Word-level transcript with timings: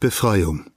Befreiung. 0.00 0.70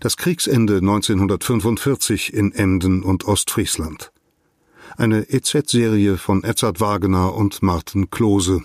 Das 0.00 0.16
Kriegsende 0.16 0.76
1945 0.76 2.32
in 2.32 2.52
Emden 2.52 3.02
und 3.02 3.26
Ostfriesland. 3.26 4.12
Eine 4.96 5.28
EZ-Serie 5.28 6.16
von 6.16 6.42
Edzard 6.42 6.80
Wagener 6.80 7.34
und 7.34 7.62
Martin 7.62 8.08
Klose. 8.08 8.62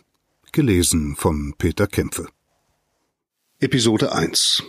Gelesen 0.54 1.18
von 1.18 1.54
Peter 1.58 1.88
Kämpfe. 1.88 2.28
Episode 3.60 4.14
1 4.14 4.64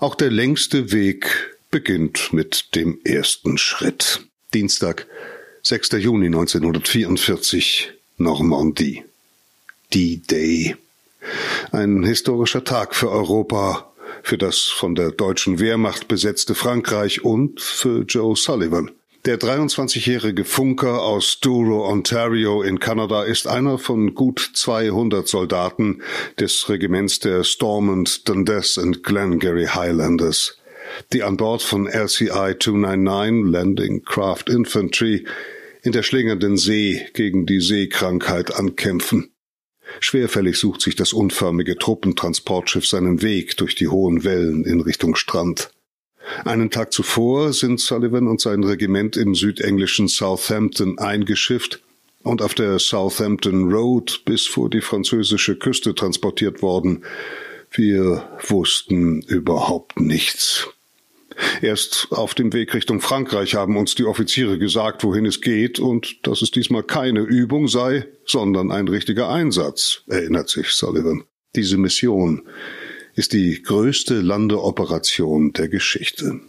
Auch 0.00 0.16
der 0.16 0.32
längste 0.32 0.90
Weg 0.90 1.56
beginnt 1.70 2.32
mit 2.32 2.74
dem 2.74 2.98
ersten 3.04 3.58
Schritt. 3.58 4.26
Dienstag, 4.52 5.06
6. 5.62 5.90
Juni 5.92 6.26
1944, 6.26 7.92
Normandie. 8.16 9.04
D-Day. 9.94 10.74
Ein 11.70 12.02
historischer 12.02 12.64
Tag 12.64 12.96
für 12.96 13.10
Europa 13.10 13.91
für 14.22 14.38
das 14.38 14.60
von 14.60 14.94
der 14.94 15.10
deutschen 15.10 15.58
Wehrmacht 15.58 16.08
besetzte 16.08 16.54
Frankreich 16.54 17.24
und 17.24 17.60
für 17.60 18.02
Joe 18.02 18.36
Sullivan. 18.36 18.90
Der 19.24 19.38
23-jährige 19.38 20.44
Funker 20.44 21.02
aus 21.02 21.38
Douro, 21.38 21.88
Ontario 21.88 22.62
in 22.62 22.80
Kanada 22.80 23.22
ist 23.22 23.46
einer 23.46 23.78
von 23.78 24.14
gut 24.14 24.50
200 24.54 25.28
Soldaten 25.28 26.02
des 26.40 26.68
Regiments 26.68 27.20
der 27.20 27.44
Stormont, 27.44 28.28
Dundas 28.28 28.78
and 28.78 29.04
Glengarry 29.04 29.66
Highlanders, 29.66 30.58
die 31.12 31.22
an 31.22 31.36
Bord 31.36 31.62
von 31.62 31.86
LCI 31.86 32.56
299 32.58 33.52
Landing 33.52 34.02
Craft 34.02 34.48
Infantry 34.48 35.24
in 35.82 35.92
der 35.92 36.02
schlingernden 36.02 36.56
See 36.56 37.06
gegen 37.14 37.46
die 37.46 37.60
Seekrankheit 37.60 38.52
ankämpfen. 38.52 39.31
Schwerfällig 40.00 40.56
sucht 40.56 40.80
sich 40.80 40.96
das 40.96 41.12
unförmige 41.12 41.76
Truppentransportschiff 41.76 42.86
seinen 42.86 43.22
Weg 43.22 43.56
durch 43.56 43.74
die 43.74 43.88
hohen 43.88 44.24
Wellen 44.24 44.64
in 44.64 44.80
Richtung 44.80 45.14
Strand. 45.14 45.70
Einen 46.44 46.70
Tag 46.70 46.92
zuvor 46.92 47.52
sind 47.52 47.80
Sullivan 47.80 48.28
und 48.28 48.40
sein 48.40 48.64
Regiment 48.64 49.16
im 49.16 49.34
südenglischen 49.34 50.08
Southampton 50.08 50.98
eingeschifft 50.98 51.82
und 52.22 52.42
auf 52.42 52.54
der 52.54 52.78
Southampton 52.78 53.72
Road 53.72 54.22
bis 54.24 54.46
vor 54.46 54.70
die 54.70 54.80
französische 54.80 55.56
Küste 55.56 55.94
transportiert 55.94 56.62
worden. 56.62 57.04
Wir 57.70 58.28
wussten 58.46 59.22
überhaupt 59.22 59.98
nichts. 59.98 60.68
Erst 61.60 62.08
auf 62.10 62.34
dem 62.34 62.52
Weg 62.52 62.74
Richtung 62.74 63.00
Frankreich 63.00 63.54
haben 63.54 63.76
uns 63.76 63.94
die 63.94 64.04
Offiziere 64.04 64.58
gesagt, 64.58 65.04
wohin 65.04 65.26
es 65.26 65.40
geht 65.40 65.78
und 65.78 66.26
dass 66.26 66.42
es 66.42 66.50
diesmal 66.50 66.82
keine 66.82 67.20
Übung 67.20 67.68
sei, 67.68 68.06
sondern 68.24 68.70
ein 68.70 68.88
richtiger 68.88 69.28
Einsatz, 69.28 70.02
erinnert 70.06 70.48
sich 70.48 70.70
Sullivan. 70.70 71.24
Diese 71.54 71.76
Mission 71.76 72.42
ist 73.14 73.32
die 73.32 73.62
größte 73.62 74.20
Landeoperation 74.20 75.52
der 75.52 75.68
Geschichte. 75.68 76.40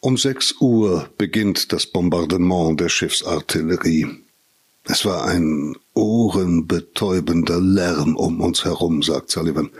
Um 0.00 0.16
sechs 0.16 0.54
Uhr 0.60 1.08
beginnt 1.16 1.72
das 1.72 1.86
Bombardement 1.86 2.80
der 2.80 2.88
Schiffsartillerie. 2.88 4.06
Es 4.84 5.04
war 5.04 5.24
ein 5.24 5.74
ohrenbetäubender 5.94 7.60
Lärm 7.60 8.14
um 8.14 8.40
uns 8.40 8.64
herum, 8.64 9.02
sagt 9.02 9.30
Sullivan. 9.30 9.70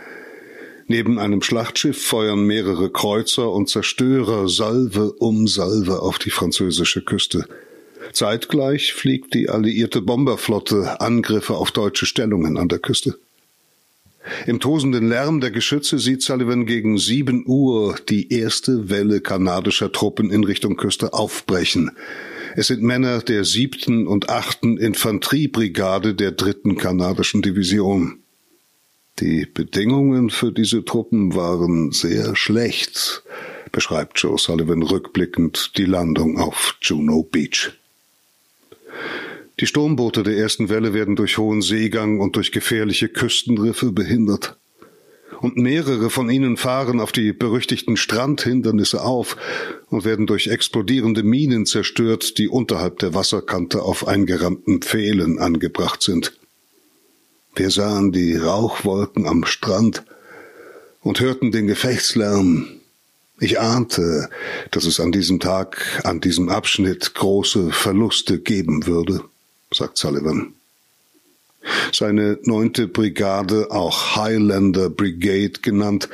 Neben 0.89 1.19
einem 1.19 1.41
Schlachtschiff 1.41 2.01
feuern 2.01 2.45
mehrere 2.45 2.89
Kreuzer 2.89 3.51
und 3.51 3.67
Zerstörer 3.69 4.47
Salve 4.47 5.11
um 5.19 5.47
Salve 5.47 6.01
auf 6.01 6.17
die 6.17 6.29
französische 6.29 7.01
Küste. 7.01 7.45
Zeitgleich 8.13 8.93
fliegt 8.93 9.33
die 9.33 9.49
alliierte 9.49 10.01
Bomberflotte 10.01 11.01
Angriffe 11.01 11.55
auf 11.55 11.71
deutsche 11.71 12.05
Stellungen 12.05 12.57
an 12.57 12.69
der 12.69 12.79
Küste. 12.79 13.19
Im 14.45 14.61
tosenden 14.61 15.09
Lärm 15.09 15.41
der 15.41 15.51
Geschütze 15.51 15.99
sieht 15.99 16.21
Sullivan 16.21 16.65
gegen 16.65 16.97
sieben 16.97 17.43
Uhr 17.45 17.95
die 18.07 18.31
erste 18.31 18.89
Welle 18.89 19.19
kanadischer 19.19 19.91
Truppen 19.91 20.31
in 20.31 20.45
Richtung 20.45 20.77
Küste 20.77 21.13
aufbrechen. 21.13 21.91
Es 22.55 22.67
sind 22.67 22.81
Männer 22.81 23.19
der 23.19 23.43
siebten 23.43 24.07
und 24.07 24.29
achten 24.29 24.77
Infanteriebrigade 24.77 26.15
der 26.15 26.31
dritten 26.31 26.77
kanadischen 26.77 27.41
Division. 27.41 28.19
Die 29.19 29.47
Bedingungen 29.51 30.29
für 30.29 30.51
diese 30.51 30.85
Truppen 30.85 31.33
waren 31.33 31.91
sehr 31.91 32.35
schlecht, 32.35 33.23
beschreibt 33.71 34.19
Joe 34.19 34.37
Sullivan 34.37 34.83
rückblickend 34.83 35.71
die 35.75 35.85
Landung 35.85 36.37
auf 36.37 36.75
Juno 36.83 37.23
Beach. 37.23 37.71
Die 39.59 39.65
Sturmboote 39.65 40.21
der 40.21 40.37
ersten 40.37 40.69
Welle 40.69 40.93
werden 40.93 41.15
durch 41.15 41.39
hohen 41.39 41.63
Seegang 41.63 42.19
und 42.19 42.35
durch 42.35 42.51
gefährliche 42.51 43.09
Küstenriffe 43.09 43.91
behindert. 43.91 44.55
Und 45.41 45.57
mehrere 45.57 46.11
von 46.11 46.29
ihnen 46.29 46.55
fahren 46.55 46.99
auf 46.99 47.11
die 47.11 47.33
berüchtigten 47.33 47.97
Strandhindernisse 47.97 49.03
auf 49.03 49.35
und 49.89 50.05
werden 50.05 50.27
durch 50.27 50.45
explodierende 50.45 51.23
Minen 51.23 51.65
zerstört, 51.65 52.37
die 52.37 52.47
unterhalb 52.47 52.99
der 52.99 53.15
Wasserkante 53.15 53.81
auf 53.81 54.07
eingerammten 54.07 54.81
Pfählen 54.83 55.39
angebracht 55.39 56.03
sind. 56.03 56.36
Wir 57.57 57.71
sahen 57.71 58.11
die 58.11 58.35
Rauchwolken 58.35 59.27
am 59.27 59.43
Strand 59.43 60.03
und 61.01 61.19
hörten 61.19 61.51
den 61.51 61.65
Gefechtslärm. 61.65 62.67
Ich 63.39 63.59
ahnte, 63.59 64.29
dass 64.69 64.85
es 64.85 64.99
an 64.99 65.11
diesem 65.11 65.39
Tag, 65.39 66.01
an 66.03 66.21
diesem 66.21 66.49
Abschnitt 66.49 67.15
große 67.15 67.71
Verluste 67.71 68.37
geben 68.37 68.85
würde, 68.85 69.23
sagt 69.73 69.97
Sullivan. 69.97 70.53
Seine 71.91 72.37
neunte 72.43 72.87
Brigade, 72.87 73.71
auch 73.71 74.15
Highlander 74.15 74.91
Brigade 74.91 75.59
genannt, 75.63 76.09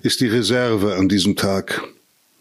ist 0.00 0.22
die 0.22 0.28
Reserve 0.28 0.94
an 0.94 1.10
diesem 1.10 1.36
Tag. 1.36 1.82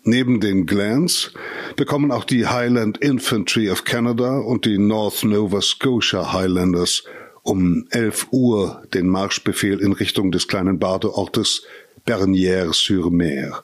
Neben 0.06 0.40
den 0.40 0.66
Glens 0.66 1.32
bekommen 1.76 2.10
auch 2.10 2.24
die 2.24 2.48
Highland 2.48 3.00
Infantry 3.00 3.70
of 3.70 3.84
Canada 3.84 4.38
und 4.38 4.64
die 4.64 4.78
North 4.78 5.26
Nova 5.26 5.62
Scotia 5.62 6.32
Highlanders 6.32 7.04
um 7.46 7.86
11 7.92 8.28
Uhr 8.32 8.84
den 8.94 9.08
Marschbefehl 9.08 9.80
in 9.80 9.94
Richtung 9.94 10.32
des 10.32 10.48
kleinen 10.48 10.80
Badeortes 10.80 11.64
Bernières-sur-Mer. 12.06 13.64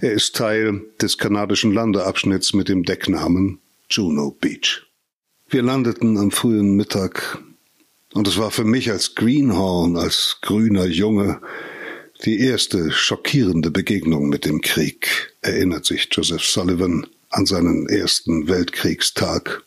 Er 0.00 0.12
ist 0.12 0.34
Teil 0.34 0.82
des 1.00 1.18
kanadischen 1.18 1.72
Landeabschnitts 1.72 2.54
mit 2.54 2.68
dem 2.68 2.84
Decknamen 2.84 3.60
Juno 3.90 4.36
Beach. 4.40 4.86
Wir 5.48 5.62
landeten 5.62 6.16
am 6.16 6.30
frühen 6.30 6.76
Mittag 6.76 7.38
und 8.14 8.26
es 8.26 8.38
war 8.38 8.50
für 8.50 8.64
mich 8.64 8.90
als 8.90 9.14
Greenhorn, 9.14 9.96
als 9.96 10.38
grüner 10.40 10.86
Junge, 10.86 11.40
die 12.24 12.40
erste 12.40 12.90
schockierende 12.90 13.70
Begegnung 13.70 14.28
mit 14.28 14.44
dem 14.44 14.60
Krieg, 14.62 15.34
erinnert 15.42 15.84
sich 15.84 16.08
Joseph 16.10 16.44
Sullivan 16.44 17.06
an 17.28 17.46
seinen 17.46 17.86
ersten 17.88 18.48
Weltkriegstag. 18.48 19.62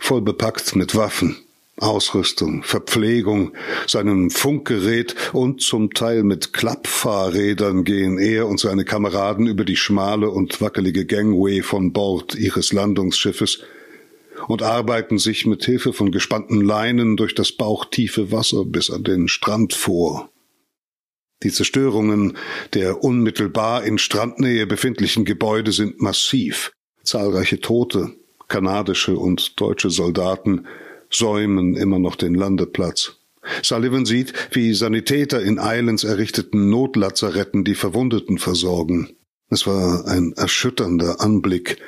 Voll 0.00 0.22
bepackt 0.22 0.76
mit 0.76 0.94
Waffen, 0.94 1.36
Ausrüstung, 1.76 2.62
Verpflegung, 2.62 3.52
seinem 3.86 4.30
Funkgerät 4.30 5.16
und 5.32 5.60
zum 5.60 5.92
Teil 5.92 6.22
mit 6.22 6.52
Klappfahrrädern 6.52 7.82
gehen 7.84 8.18
er 8.18 8.46
und 8.46 8.60
seine 8.60 8.84
Kameraden 8.84 9.46
über 9.48 9.64
die 9.64 9.76
schmale 9.76 10.30
und 10.30 10.60
wackelige 10.60 11.04
Gangway 11.04 11.62
von 11.62 11.92
Bord 11.92 12.36
ihres 12.36 12.72
Landungsschiffes 12.72 13.64
und 14.46 14.62
arbeiten 14.62 15.18
sich 15.18 15.46
mit 15.46 15.64
Hilfe 15.64 15.92
von 15.92 16.12
gespannten 16.12 16.60
Leinen 16.60 17.16
durch 17.16 17.34
das 17.34 17.52
bauchtiefe 17.52 18.30
Wasser 18.30 18.64
bis 18.64 18.90
an 18.90 19.02
den 19.02 19.26
Strand 19.26 19.74
vor. 19.74 20.30
Die 21.42 21.50
Zerstörungen 21.50 22.36
der 22.72 23.02
unmittelbar 23.02 23.84
in 23.84 23.98
Strandnähe 23.98 24.66
befindlichen 24.66 25.24
Gebäude 25.24 25.72
sind 25.72 26.00
massiv. 26.00 26.72
Zahlreiche 27.02 27.60
Tote, 27.60 28.12
kanadische 28.48 29.16
und 29.16 29.60
deutsche 29.60 29.90
Soldaten 29.90 30.66
säumen 31.14 31.76
immer 31.76 31.98
noch 31.98 32.16
den 32.16 32.34
Landeplatz. 32.34 33.16
Sullivan 33.62 34.06
sieht, 34.06 34.32
wie 34.52 34.74
Sanitäter 34.74 35.42
in 35.42 35.58
Islands 35.60 36.04
errichteten 36.04 36.70
Notlazaretten 36.70 37.64
die 37.64 37.74
Verwundeten 37.74 38.38
versorgen. 38.38 39.10
Es 39.50 39.66
war 39.66 40.06
ein 40.06 40.32
erschütternder 40.32 41.20
Anblick, 41.20 41.78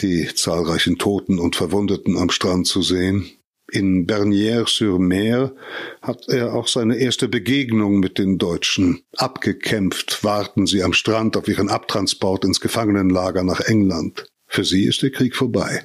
die 0.00 0.28
zahlreichen 0.34 0.98
Toten 0.98 1.38
und 1.38 1.56
Verwundeten 1.56 2.16
am 2.16 2.30
Strand 2.30 2.66
zu 2.66 2.82
sehen. 2.82 3.30
In 3.70 4.06
Bernières-sur-Mer 4.06 5.54
hat 6.00 6.24
er 6.28 6.54
auch 6.54 6.68
seine 6.68 6.96
erste 6.96 7.28
Begegnung 7.28 8.00
mit 8.00 8.16
den 8.16 8.38
Deutschen. 8.38 9.02
Abgekämpft 9.14 10.24
warten 10.24 10.66
sie 10.66 10.82
am 10.82 10.94
Strand 10.94 11.36
auf 11.36 11.48
ihren 11.48 11.68
Abtransport 11.68 12.46
ins 12.46 12.60
Gefangenenlager 12.60 13.42
nach 13.42 13.60
England. 13.60 14.32
Für 14.46 14.64
sie 14.64 14.84
ist 14.84 15.02
der 15.02 15.10
Krieg 15.10 15.36
vorbei. 15.36 15.84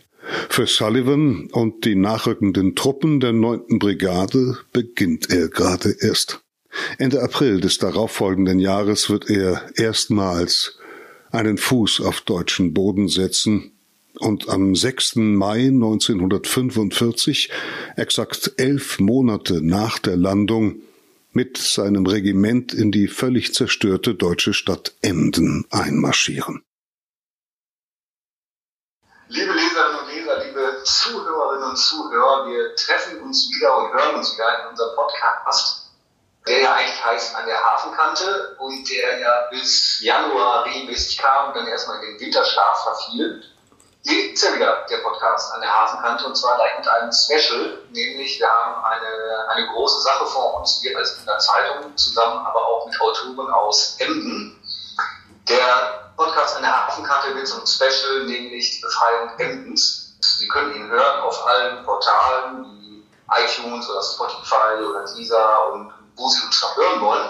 Für 0.50 0.68
Sullivan 0.68 1.50
und 1.52 1.86
die 1.86 1.96
nachrückenden 1.96 2.76
Truppen 2.76 3.20
der 3.20 3.34
neunten 3.34 3.80
Brigade 3.80 4.58
beginnt 4.72 5.30
er 5.30 5.50
gerade 5.50 5.96
erst. 6.00 6.42
Ende 6.98 7.22
April 7.22 7.60
des 7.62 7.78
darauffolgenden 7.78 8.60
Jahres 8.60 9.10
wird 9.10 9.30
er 9.30 9.70
erstmals 9.76 10.80
einen 11.32 11.58
Fuß 11.58 12.02
auf 12.02 12.22
deutschen 12.22 12.74
Boden 12.74 13.08
setzen 13.08 13.72
und 14.20 14.50
am 14.50 14.76
6. 14.76 15.16
Mai 15.16 15.68
1945, 15.68 17.50
exakt 17.96 18.54
elf 18.58 19.00
Monate 19.00 19.62
nach 19.62 20.00
der 20.00 20.18
Landung, 20.18 20.82
mit 21.32 21.58
seinem 21.58 22.06
Regiment 22.06 22.74
in 22.74 22.92
die 22.92 23.08
völlig 23.08 23.56
zerstörte 23.56 24.14
deutsche 24.14 24.54
Stadt 24.54 24.96
Emden 25.02 25.66
einmarschieren. 25.72 26.62
Liebe 29.30 29.52
Leserinnen 29.52 30.00
und 30.00 30.14
Leser, 30.14 30.46
liebe 30.46 30.73
Zuhörerinnen 30.84 31.70
und 31.70 31.78
Zuhörer, 31.78 32.48
wir 32.48 32.76
treffen 32.76 33.22
uns 33.22 33.50
wieder 33.50 33.78
und 33.78 33.94
hören 33.94 34.16
uns 34.16 34.34
wieder 34.34 34.62
in 34.62 34.68
unserem 34.70 34.96
Podcast, 34.96 35.92
der 36.48 36.62
ja 36.62 36.74
eigentlich 36.74 37.06
heißt 37.06 37.36
An 37.36 37.46
der 37.46 37.64
Hafenkante 37.64 38.56
und 38.60 38.90
der 38.90 39.20
ja 39.20 39.48
bis 39.50 40.02
Januar 40.02 40.66
regelmäßig 40.66 41.18
kam 41.18 41.48
und 41.48 41.56
dann 41.56 41.68
erstmal 41.68 42.04
in 42.04 42.12
den 42.12 42.20
Winterschlaf 42.20 42.84
verfiel. 42.84 43.44
Hier 44.06 44.34
ist 44.34 44.44
ja 44.44 44.54
wieder 44.54 44.86
der 44.90 44.98
Podcast 44.98 45.54
an 45.54 45.62
der 45.62 45.74
Hafenkante 45.74 46.26
und 46.26 46.36
zwar 46.36 46.56
gleich 46.56 46.78
mit 46.78 46.88
einem 46.88 47.12
Special, 47.14 47.78
nämlich 47.92 48.38
wir 48.38 48.50
haben 48.50 48.84
eine, 48.84 49.48
eine 49.50 49.68
große 49.68 50.02
Sache 50.02 50.26
vor 50.26 50.60
uns, 50.60 50.84
wir 50.84 50.98
als 50.98 51.18
in 51.20 51.26
der 51.26 51.38
Zeitung 51.38 51.96
zusammen, 51.96 52.46
aber 52.46 52.68
auch 52.68 52.86
mit 52.86 53.00
Autoren 53.00 53.50
aus 53.52 53.96
Emden. 54.00 54.62
Der 55.48 56.12
Podcast 56.18 56.58
an 56.58 56.64
der 56.64 56.88
Hafenkarte 56.88 57.34
wird 57.34 57.50
ein 57.54 57.66
Special, 57.66 58.26
nämlich 58.26 58.72
die 58.72 58.82
Befreiung 58.82 59.30
Emdens. 59.38 60.03
Sie 60.24 60.48
können 60.48 60.74
ihn 60.76 60.88
hören 60.88 61.22
auf 61.22 61.46
allen 61.46 61.84
Portalen 61.84 62.66
wie 62.80 63.06
iTunes 63.32 63.90
oder 63.90 64.02
Spotify 64.02 64.82
oder 64.82 65.06
Deezer 65.06 65.74
und 65.74 65.94
wo 66.16 66.30
Sie 66.30 66.46
uns 66.46 66.62
noch 66.62 66.76
hören 66.78 67.02
wollen. 67.02 67.30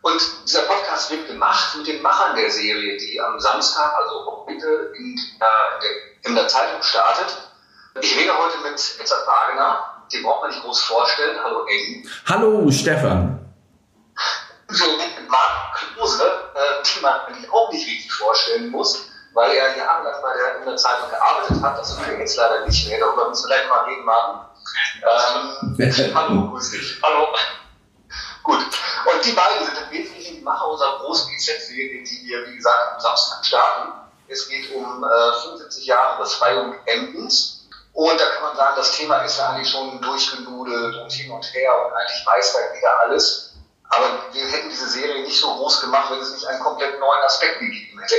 Und 0.00 0.20
dieser 0.44 0.62
Podcast 0.62 1.10
wird 1.10 1.28
gemacht 1.28 1.76
mit 1.76 1.86
den 1.86 2.02
Machern 2.02 2.34
der 2.34 2.50
Serie, 2.50 2.96
die 2.96 3.20
am 3.20 3.38
Samstag, 3.38 3.94
also 3.94 4.46
heute, 4.46 4.92
in 4.96 5.16
der, 5.38 6.28
in 6.30 6.34
der 6.34 6.48
Zeitung 6.48 6.82
startet. 6.82 7.36
Ich 8.00 8.16
rede 8.16 8.32
heute 8.36 8.58
mit 8.58 8.80
Edzard 8.98 9.26
Wagner, 9.26 10.02
den 10.12 10.22
braucht 10.22 10.42
man 10.42 10.50
nicht 10.50 10.62
groß 10.62 10.80
vorstellen. 10.82 11.38
Hallo 11.44 11.66
Eng. 11.66 12.08
Hallo 12.26 12.70
Stefan. 12.70 13.38
So 14.68 14.96
mit 14.96 15.28
Marc 15.28 15.74
Klose, 15.94 16.24
äh, 16.54 16.82
die 16.82 17.00
man 17.00 17.20
eigentlich 17.20 17.52
auch 17.52 17.70
nicht 17.70 17.86
richtig 17.86 18.12
vorstellen 18.12 18.70
muss, 18.70 19.11
weil 19.34 19.50
er 19.52 19.76
jahrelang 19.76 20.22
bei 20.22 20.36
der, 20.36 20.58
in 20.58 20.64
der 20.64 20.76
Zeitung 20.76 21.10
gearbeitet 21.10 21.62
hat. 21.62 21.78
Das 21.78 21.90
ist 21.90 22.00
jetzt 22.18 22.36
leider 22.36 22.66
nicht 22.66 22.88
mehr. 22.88 23.00
Darüber 23.00 23.28
müssen 23.28 23.48
wir 23.48 23.56
gleich 23.56 23.68
mal 23.68 23.84
reden, 23.84 24.04
Martin. 24.04 24.40
Ähm, 25.02 26.14
hallo, 26.14 26.50
grüß 26.50 26.70
dich. 26.70 27.00
Hallo. 27.02 27.28
Gut. 28.42 28.58
Und 28.58 29.24
die 29.24 29.32
beiden 29.32 29.66
sind 29.66 29.78
im 29.78 29.90
Wesentlichen 29.90 30.36
die 30.36 30.42
Macher 30.42 30.68
unserer 30.68 30.98
großen 30.98 31.30
GZ-Serie, 31.32 32.02
die 32.04 32.26
wir, 32.26 32.46
wie 32.46 32.56
gesagt, 32.56 32.94
am 32.94 33.00
Samstag 33.00 33.44
starten. 33.44 33.92
Es 34.28 34.48
geht 34.48 34.74
um 34.74 35.04
äh, 35.04 35.32
75 35.42 35.86
Jahre 35.86 36.22
Befreiung 36.22 36.74
Emdens. 36.86 37.68
Und 37.92 38.18
da 38.18 38.24
kann 38.30 38.42
man 38.42 38.56
sagen, 38.56 38.74
das 38.76 38.96
Thema 38.96 39.18
ist 39.18 39.38
ja 39.38 39.50
eigentlich 39.50 39.70
schon 39.70 40.00
durchgenudelt 40.00 40.96
und 40.96 41.12
hin 41.12 41.30
und 41.30 41.44
her 41.52 41.86
und 41.86 41.92
eigentlich 41.92 42.26
weiß 42.26 42.54
da 42.54 42.74
jeder 42.74 43.00
alles. 43.00 43.54
Aber 43.90 44.06
wir 44.32 44.46
hätten 44.46 44.70
diese 44.70 44.88
Serie 44.88 45.22
nicht 45.22 45.38
so 45.38 45.54
groß 45.56 45.82
gemacht, 45.82 46.10
wenn 46.10 46.20
es 46.20 46.32
nicht 46.32 46.46
einen 46.46 46.62
komplett 46.62 46.98
neuen 46.98 47.22
Aspekt 47.24 47.60
gegeben 47.60 48.00
hätte. 48.00 48.14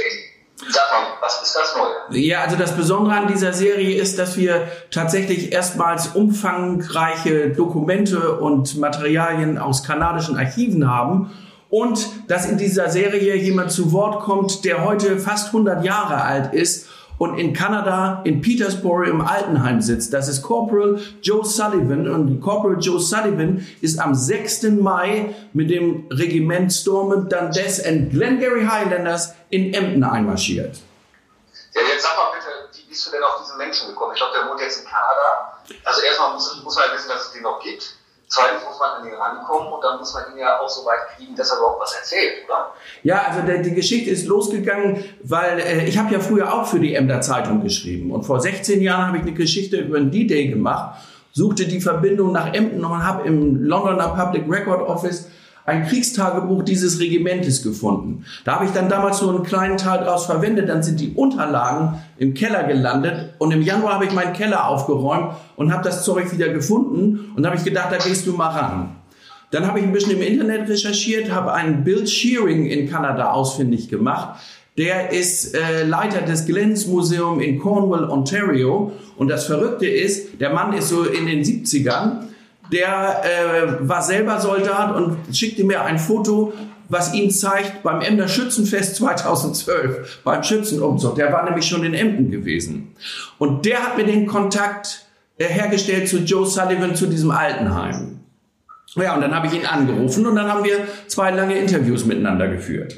Sag 0.70 0.92
mal, 0.92 1.18
was 1.22 1.42
ist 1.42 1.56
das 1.56 1.76
Neue? 1.76 2.20
Ja, 2.20 2.42
also 2.42 2.56
das 2.56 2.76
Besondere 2.76 3.16
an 3.16 3.28
dieser 3.28 3.54
Serie 3.54 4.00
ist, 4.00 4.20
dass 4.20 4.38
wir 4.38 4.68
tatsächlich 4.92 5.52
erstmals 5.52 6.08
umfangreiche 6.08 7.50
Dokumente 7.50 8.38
und 8.38 8.78
Materialien 8.78 9.58
aus 9.58 9.84
kanadischen 9.84 10.38
Archiven 10.38 10.90
haben 10.90 11.32
und 11.70 12.08
dass 12.28 12.46
in 12.46 12.58
dieser 12.58 12.90
Serie 12.90 13.36
jemand 13.36 13.72
zu 13.72 13.92
Wort 13.92 14.24
kommt, 14.24 14.64
der 14.64 14.86
heute 14.86 15.18
fast 15.20 15.48
100 15.48 15.84
Jahre 15.84 16.22
alt 16.22 16.54
ist 16.54 16.88
und 17.18 17.38
in 17.38 17.54
Kanada, 17.54 18.22
in 18.24 18.42
Petersburg 18.42 19.08
im 19.08 19.22
Altenheim 19.22 19.82
sitzt. 19.82 20.14
Das 20.14 20.28
ist 20.28 20.42
Corporal 20.42 21.00
Joe 21.22 21.46
Sullivan 21.46 22.10
und 22.10 22.42
Corporal 22.42 22.78
Joe 22.80 23.00
Sullivan 23.00 23.66
ist 23.82 24.00
am 24.00 24.16
6. 24.16 24.64
Mai 24.82 25.36
mit 25.54 25.70
dem 25.70 26.08
Regiment 26.12 26.72
Stormont 26.72 27.32
Dundas 27.32 27.84
and 27.84 28.12
Glengarry 28.12 28.66
Highlanders 28.66 29.34
in 29.50 29.74
Emden 29.74 30.04
einmarschiert. 30.04 30.80
Ja, 31.74 31.82
jetzt 31.92 32.04
sag 32.04 32.18
mal 32.18 32.32
bitte, 32.34 32.48
wie 32.78 32.90
bist 32.90 33.08
du 33.08 33.12
denn 33.12 33.24
auf 33.24 33.42
diesen 33.42 33.58
Menschen 33.58 33.88
gekommen? 33.90 34.12
Ich 34.14 34.20
glaube, 34.20 34.34
der 34.38 34.50
wohnt 34.50 34.60
jetzt 34.60 34.80
in 34.82 34.86
Kanada. 34.86 35.58
Also 35.84 36.02
erstmal 36.02 36.34
muss, 36.34 36.62
muss 36.64 36.76
man 36.76 36.86
wissen, 36.94 37.10
dass 37.10 37.28
es 37.28 37.32
den 37.34 37.44
noch 37.44 37.62
gibt. 37.62 37.96
Zweitens 38.34 38.64
muss 38.66 38.80
man 38.80 39.00
an 39.00 39.08
ihn 39.08 39.14
rankommen 39.14 39.72
und 39.72 39.84
dann 39.84 40.00
muss 40.00 40.12
man 40.16 40.24
ihn 40.32 40.40
ja 40.40 40.60
auch 40.60 40.68
so 40.68 40.84
weit 40.88 41.16
kriegen, 41.16 41.36
dass 41.36 41.52
er 41.52 41.60
überhaupt 41.60 41.82
was 41.82 41.94
erzählt, 41.94 42.46
oder? 42.46 42.74
Ja, 43.04 43.26
also 43.28 43.42
der, 43.46 43.60
die 43.60 43.76
Geschichte 43.76 44.10
ist 44.10 44.26
losgegangen, 44.26 45.06
weil 45.22 45.60
äh, 45.60 45.86
ich 45.86 46.00
habe 46.00 46.12
ja 46.12 46.20
früher 46.20 46.52
auch 46.52 46.66
für 46.66 46.80
die 46.80 46.96
Emder 46.96 47.22
Zeitung 47.22 47.62
geschrieben 47.62 48.12
und 48.12 48.24
vor 48.24 48.40
16 48.40 48.82
Jahren 48.82 49.06
habe 49.06 49.18
ich 49.18 49.24
eine 49.24 49.34
Geschichte 49.34 49.78
über 49.78 50.00
den 50.00 50.10
D-Day 50.10 50.48
gemacht, 50.48 51.00
suchte 51.32 51.68
die 51.68 51.80
Verbindung 51.80 52.32
nach 52.32 52.52
Emden 52.56 52.84
und 52.84 53.06
habe 53.06 53.28
im 53.28 53.64
Londoner 53.64 54.08
Public 54.10 54.50
Record 54.50 54.82
Office 54.82 55.30
ein 55.66 55.88
Kriegstagebuch 55.88 56.64
dieses 56.64 57.00
Regimentes 57.00 57.64
gefunden. 57.64 58.26
Da 58.44 58.56
habe 58.56 58.66
ich 58.66 58.72
dann 58.72 58.90
damals 58.90 59.22
nur 59.22 59.34
einen 59.34 59.44
kleinen 59.44 59.78
Teil 59.78 60.00
daraus 60.00 60.26
verwendet, 60.26 60.70
dann 60.70 60.84
sind 60.84 61.00
die 61.00 61.14
Unterlagen 61.14 62.00
im 62.18 62.34
Keller 62.34 62.64
gelandet 62.64 63.34
und 63.40 63.52
im 63.52 63.62
Januar 63.62 63.94
habe 63.94 64.06
ich 64.06 64.12
meinen 64.12 64.34
Keller 64.34 64.68
aufgeräumt 64.68 65.36
und 65.56 65.72
habe 65.72 65.84
das 65.84 66.04
Zeug 66.04 66.32
wieder 66.34 66.50
gefunden 66.50 67.32
und 67.36 67.46
habe 67.46 67.56
ich 67.56 67.64
gedacht, 67.64 67.92
da 67.92 67.98
gehst 67.98 68.28
du 68.28 68.34
mal 68.34 68.50
ran. 68.50 68.96
Dann 69.52 69.68
habe 69.68 69.80
ich 69.80 69.86
ein 69.86 69.92
bisschen 69.92 70.14
im 70.14 70.22
Internet 70.22 70.68
recherchiert, 70.68 71.32
habe 71.32 71.54
einen 71.54 71.84
Bill 71.84 72.08
Shearing 72.08 72.66
in 72.66 72.90
Kanada 72.90 73.32
ausfindig 73.32 73.88
gemacht. 73.88 74.40
Der 74.78 75.12
ist 75.12 75.54
äh, 75.54 75.84
Leiter 75.84 76.22
des 76.22 76.48
Glens 76.48 76.88
Museum 76.88 77.40
in 77.40 77.60
Cornwall, 77.60 78.10
Ontario. 78.10 78.92
Und 79.16 79.28
das 79.28 79.46
Verrückte 79.46 79.86
ist, 79.86 80.42
der 80.42 80.52
Mann 80.52 80.74
ist 80.74 80.90
so 80.90 81.04
in 81.04 81.28
den 81.28 81.44
70ern 81.44 82.24
der 82.72 83.22
äh, 83.24 83.88
war 83.88 84.02
selber 84.02 84.40
Soldat 84.40 84.96
und 84.96 85.18
schickte 85.36 85.64
mir 85.64 85.84
ein 85.84 86.00
Foto, 86.00 86.54
was 86.90 87.14
ihn 87.14 87.32
zeigt 87.32 87.84
beim 87.84 88.02
Emder 88.02 88.28
Schützenfest 88.28 88.96
2012, 88.98 90.22
beim 90.24 90.44
Schützenumzug. 90.44 91.16
Der 91.16 91.32
war 91.32 91.44
nämlich 91.44 91.66
schon 91.66 91.84
in 91.84 91.94
Emden 91.94 92.32
gewesen. 92.32 92.96
Und 93.38 93.66
der 93.66 93.84
hat 93.84 93.98
mir 93.98 94.06
den 94.06 94.28
Kontakt 94.28 95.06
äh, 95.38 95.46
hergestellt 95.46 96.08
zu 96.08 96.20
Joe 96.20 96.46
Sullivan, 96.46 96.96
zu 96.96 97.08
diesem 97.08 97.32
Altenheim. 97.32 98.20
Ja, 98.96 99.16
und 99.16 99.22
dann 99.22 99.34
habe 99.34 99.48
ich 99.48 99.54
ihn 99.54 99.66
angerufen 99.66 100.26
und 100.28 100.36
dann 100.36 100.52
haben 100.52 100.64
wir 100.64 100.88
zwei 101.08 101.32
lange 101.32 101.58
Interviews 101.58 102.06
miteinander 102.06 102.48
geführt. 102.48 102.96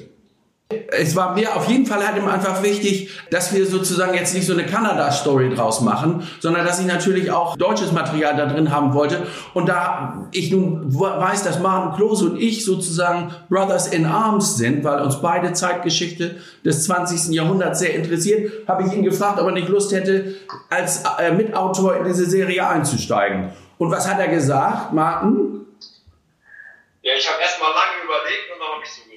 Es 0.67 1.15
war 1.15 1.35
mir 1.35 1.55
auf 1.55 1.67
jeden 1.67 1.85
Fall 1.85 2.05
halt 2.05 2.17
immer 2.17 2.33
einfach 2.33 2.63
wichtig, 2.63 3.11
dass 3.29 3.53
wir 3.53 3.67
sozusagen 3.67 4.15
jetzt 4.15 4.33
nicht 4.33 4.47
so 4.47 4.53
eine 4.53 4.65
Kanada-Story 4.65 5.53
draus 5.53 5.81
machen, 5.81 6.27
sondern 6.39 6.65
dass 6.65 6.79
ich 6.79 6.87
natürlich 6.87 7.29
auch 7.29 7.55
deutsches 7.55 7.91
Material 7.91 8.35
da 8.35 8.47
drin 8.47 8.71
haben 8.71 8.95
wollte. 8.95 9.27
Und 9.53 9.69
da 9.69 10.27
ich 10.31 10.49
nun 10.49 10.99
weiß, 10.99 11.43
dass 11.43 11.59
Martin 11.59 11.95
Klose 11.95 12.25
und 12.25 12.41
ich 12.41 12.65
sozusagen 12.65 13.31
Brothers 13.47 13.85
in 13.89 14.07
Arms 14.07 14.57
sind, 14.57 14.83
weil 14.83 15.03
uns 15.03 15.21
beide 15.21 15.53
Zeitgeschichte 15.53 16.41
des 16.63 16.85
20. 16.85 17.35
Jahrhunderts 17.35 17.77
sehr 17.77 17.93
interessiert, 17.93 18.67
habe 18.67 18.87
ich 18.87 18.91
ihn 18.91 19.03
gefragt, 19.03 19.39
ob 19.39 19.45
er 19.45 19.51
nicht 19.51 19.69
Lust 19.69 19.91
hätte, 19.91 20.33
als 20.71 21.03
äh, 21.19 21.31
Mitautor 21.31 21.95
in 21.97 22.05
diese 22.05 22.25
Serie 22.25 22.67
einzusteigen. 22.67 23.53
Und 23.77 23.91
was 23.91 24.09
hat 24.09 24.17
er 24.17 24.29
gesagt, 24.29 24.93
Martin? 24.93 25.67
Ja, 27.03 27.11
ich 27.15 27.29
habe 27.29 27.39
erst 27.39 27.59
mal 27.59 27.67
lange 27.67 28.03
überlegt 28.03 28.49
und 28.51 28.59
habe 28.67 28.81
ich 28.83 28.91
so. 28.91 29.14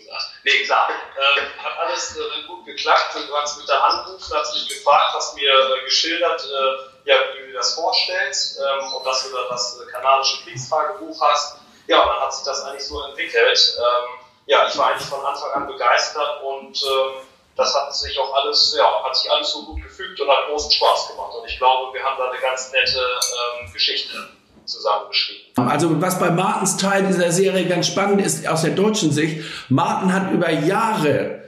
Nee, 0.48 0.64
klar. 0.64 0.88
Äh, 0.88 1.62
hat 1.62 1.78
alles 1.78 2.16
äh, 2.16 2.46
gut 2.46 2.64
geklappt. 2.64 3.14
Du 3.14 3.36
hast 3.36 3.58
mit 3.58 3.68
der 3.68 3.84
angerufen, 3.84 4.34
hast 4.34 4.54
mich 4.54 4.68
gefragt, 4.68 5.12
hast 5.14 5.34
mir 5.34 5.52
äh, 5.52 5.84
geschildert, 5.84 6.42
äh, 6.42 7.08
ja, 7.10 7.16
wie 7.34 7.40
du 7.40 7.46
dir 7.48 7.54
das 7.54 7.74
vorstellst 7.74 8.58
ähm, 8.58 8.94
und 8.94 9.04
dass 9.04 9.24
du 9.24 9.36
dann 9.36 9.46
das 9.50 9.78
kanadische 9.92 10.42
Kriegstagebuch 10.44 11.20
hast. 11.20 11.58
Ja, 11.86 12.00
und 12.00 12.08
dann 12.08 12.20
hat 12.20 12.34
sich 12.34 12.44
das 12.44 12.62
eigentlich 12.62 12.86
so 12.86 13.02
entwickelt. 13.04 13.76
Ähm, 13.78 14.20
ja, 14.46 14.66
ich 14.66 14.78
war 14.78 14.86
eigentlich 14.86 15.08
von 15.08 15.24
Anfang 15.24 15.50
an 15.52 15.66
begeistert 15.66 16.42
und 16.42 16.82
ähm, 16.82 17.28
das 17.54 17.74
hat 17.74 17.94
sich 17.94 18.18
auch 18.18 18.32
alles, 18.32 18.74
ja, 18.74 19.04
hat 19.04 19.16
sich 19.16 19.30
alles 19.30 19.50
so 19.50 19.66
gut 19.66 19.82
gefügt 19.82 20.18
und 20.18 20.30
hat 20.30 20.46
großen 20.46 20.72
Spaß 20.72 21.08
gemacht. 21.08 21.34
Und 21.34 21.46
ich 21.46 21.58
glaube, 21.58 21.92
wir 21.92 22.02
haben 22.02 22.16
da 22.16 22.30
eine 22.30 22.40
ganz 22.40 22.72
nette 22.72 23.00
ähm, 23.00 23.70
Geschichte 23.70 24.30
zusammengeschrieben. 24.68 25.68
Also 25.68 26.00
was 26.00 26.18
bei 26.18 26.30
Martens 26.30 26.76
Teil 26.76 27.06
dieser 27.06 27.32
Serie 27.32 27.66
ganz 27.66 27.86
spannend 27.86 28.24
ist 28.24 28.46
aus 28.46 28.62
der 28.62 28.72
deutschen 28.72 29.10
Sicht, 29.10 29.44
Martin 29.68 30.12
hat 30.12 30.30
über 30.32 30.50
Jahre 30.50 31.42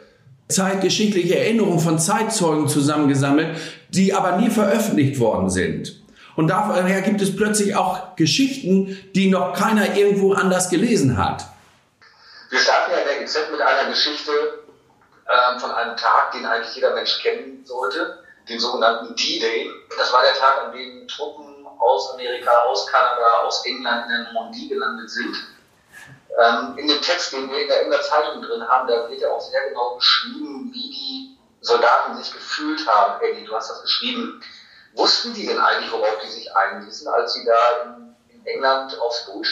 zeitgeschichtliche 0.49 1.39
Erinnerungen 1.39 1.79
von 1.79 1.99
Zeitzeugen 1.99 2.69
zusammengesammelt, 2.69 3.57
die 3.91 4.13
aber 4.13 4.37
nie 4.37 4.51
veröffentlicht 4.51 5.21
worden 5.21 5.49
sind. 5.49 6.01
Und 6.37 6.49
daher 6.49 7.03
gibt 7.03 7.21
es 7.21 7.37
plötzlich 7.37 7.77
auch 7.77 8.17
Geschichten, 8.17 8.99
die 9.15 9.31
noch 9.31 9.53
keiner 9.53 9.97
irgendwo 9.97 10.33
anders 10.33 10.71
gelesen 10.71 11.17
hat. 11.17 11.45
Wir 12.51 12.59
starten 12.59 12.93
ja 12.93 12.99
in 12.99 13.07
der 13.07 13.25
GZ 13.25 13.51
mit 13.53 13.61
einer 13.61 13.91
Geschichte 13.91 14.33
ähm, 15.29 15.61
von 15.61 15.71
einem 15.71 15.97
Tag, 15.97 16.33
den 16.33 16.45
eigentlich 16.47 16.75
jeder 16.75 16.95
Mensch 16.95 17.21
kennen 17.23 17.65
sollte, 17.65 18.25
den 18.49 18.59
sogenannten 18.59 19.15
D-Day. 19.15 19.71
Das 19.97 20.13
war 20.13 20.23
der 20.23 20.35
Tag, 20.35 20.67
an 20.67 20.73
dem 20.73 21.07
Truppen 21.07 21.50
aus 21.81 22.13
Amerika, 22.13 22.51
aus 22.67 22.87
Kanada, 22.87 23.43
aus 23.43 23.65
England 23.65 24.07
in 24.07 24.11
der 24.11 24.33
Normandie 24.33 24.69
gelandet 24.69 25.11
sind. 25.11 25.37
Ähm, 26.39 26.79
in 26.79 26.87
dem 26.87 27.01
Text, 27.03 27.33
den 27.33 27.51
wir 27.51 27.63
in 27.63 27.69
der, 27.69 27.83
in 27.83 27.91
der 27.91 28.03
Zeitung 28.03 28.43
drin 28.43 28.67
haben, 28.69 28.87
da 28.87 29.09
wird 29.09 29.21
ja 29.21 29.31
auch 29.31 29.41
sehr 29.41 29.69
genau 29.69 29.97
beschrieben, 29.97 30.71
wie 30.73 30.91
die 30.91 31.39
Soldaten 31.61 32.17
sich 32.17 32.33
gefühlt 32.33 32.87
haben. 32.87 33.21
Eddie, 33.23 33.45
du 33.45 33.55
hast 33.55 33.71
das 33.71 33.83
geschrieben. 33.83 34.43
Wussten 34.95 35.35
die 35.35 35.47
denn 35.47 35.59
eigentlich, 35.59 35.93
worauf 35.93 36.19
die 36.25 36.31
sich 36.31 36.55
einließen, 36.55 37.09
als 37.09 37.35
sie 37.35 37.45
da 37.45 37.83
in, 37.85 38.17
in 38.29 38.47
England 38.47 38.99
aufs 39.01 39.27
Boot? 39.27 39.47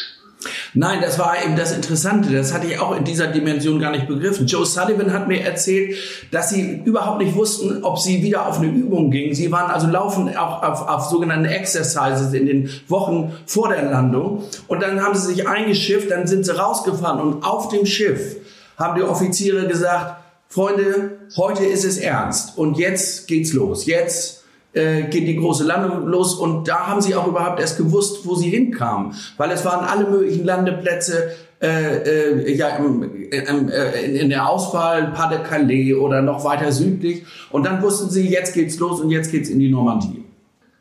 Nein, 0.74 1.00
das 1.00 1.18
war 1.18 1.42
eben 1.44 1.56
das 1.56 1.72
Interessante. 1.72 2.32
Das 2.32 2.54
hatte 2.54 2.68
ich 2.68 2.78
auch 2.78 2.96
in 2.96 3.04
dieser 3.04 3.26
Dimension 3.26 3.80
gar 3.80 3.90
nicht 3.90 4.06
begriffen. 4.06 4.46
Joe 4.46 4.64
Sullivan 4.64 5.12
hat 5.12 5.26
mir 5.26 5.42
erzählt, 5.42 5.96
dass 6.30 6.50
sie 6.50 6.82
überhaupt 6.84 7.18
nicht 7.18 7.34
wussten, 7.34 7.82
ob 7.82 7.98
sie 7.98 8.22
wieder 8.22 8.46
auf 8.46 8.58
eine 8.58 8.68
Übung 8.68 9.10
gingen. 9.10 9.34
Sie 9.34 9.50
waren 9.50 9.70
also 9.70 9.88
laufend 9.88 10.38
auch 10.38 10.62
auf, 10.62 10.88
auf 10.88 11.04
sogenannte 11.06 11.50
Exercises 11.50 12.32
in 12.32 12.46
den 12.46 12.70
Wochen 12.86 13.32
vor 13.46 13.68
der 13.68 13.82
Landung. 13.90 14.44
Und 14.68 14.80
dann 14.82 15.02
haben 15.02 15.14
sie 15.16 15.34
sich 15.34 15.48
eingeschifft, 15.48 16.10
dann 16.10 16.26
sind 16.26 16.44
sie 16.44 16.56
rausgefahren 16.56 17.20
und 17.20 17.44
auf 17.44 17.68
dem 17.68 17.84
Schiff 17.84 18.36
haben 18.76 18.96
die 18.96 19.02
Offiziere 19.02 19.66
gesagt, 19.66 20.22
Freunde, 20.48 21.18
heute 21.36 21.64
ist 21.64 21.84
es 21.84 21.98
ernst 21.98 22.56
und 22.56 22.78
jetzt 22.78 23.26
geht's 23.26 23.52
los. 23.52 23.86
Jetzt 23.86 24.37
äh, 24.72 25.02
geht 25.02 25.26
die 25.26 25.36
große 25.36 25.64
Landung 25.64 26.06
los. 26.06 26.34
Und 26.34 26.68
da 26.68 26.86
haben 26.86 27.00
sie 27.00 27.14
auch 27.14 27.26
überhaupt 27.26 27.60
erst 27.60 27.76
gewusst, 27.76 28.26
wo 28.26 28.34
sie 28.34 28.50
hinkamen, 28.50 29.14
weil 29.36 29.50
es 29.50 29.64
waren 29.64 29.86
alle 29.86 30.08
möglichen 30.08 30.44
Landeplätze 30.44 31.34
äh, 31.60 31.96
äh, 31.96 32.52
ja, 32.54 32.68
im, 32.76 33.30
im, 33.30 33.68
äh, 33.68 34.00
in 34.02 34.30
der 34.30 34.48
Auswahl 34.48 35.12
Pas 35.12 35.30
de 35.30 35.42
Calais 35.42 35.94
oder 35.94 36.22
noch 36.22 36.44
weiter 36.44 36.70
südlich. 36.70 37.26
Und 37.50 37.64
dann 37.64 37.82
wussten 37.82 38.10
sie, 38.10 38.28
jetzt 38.28 38.54
geht's 38.54 38.78
los 38.78 39.00
und 39.00 39.10
jetzt 39.10 39.30
geht's 39.32 39.48
in 39.48 39.58
die 39.58 39.70
Normandie. 39.70 40.24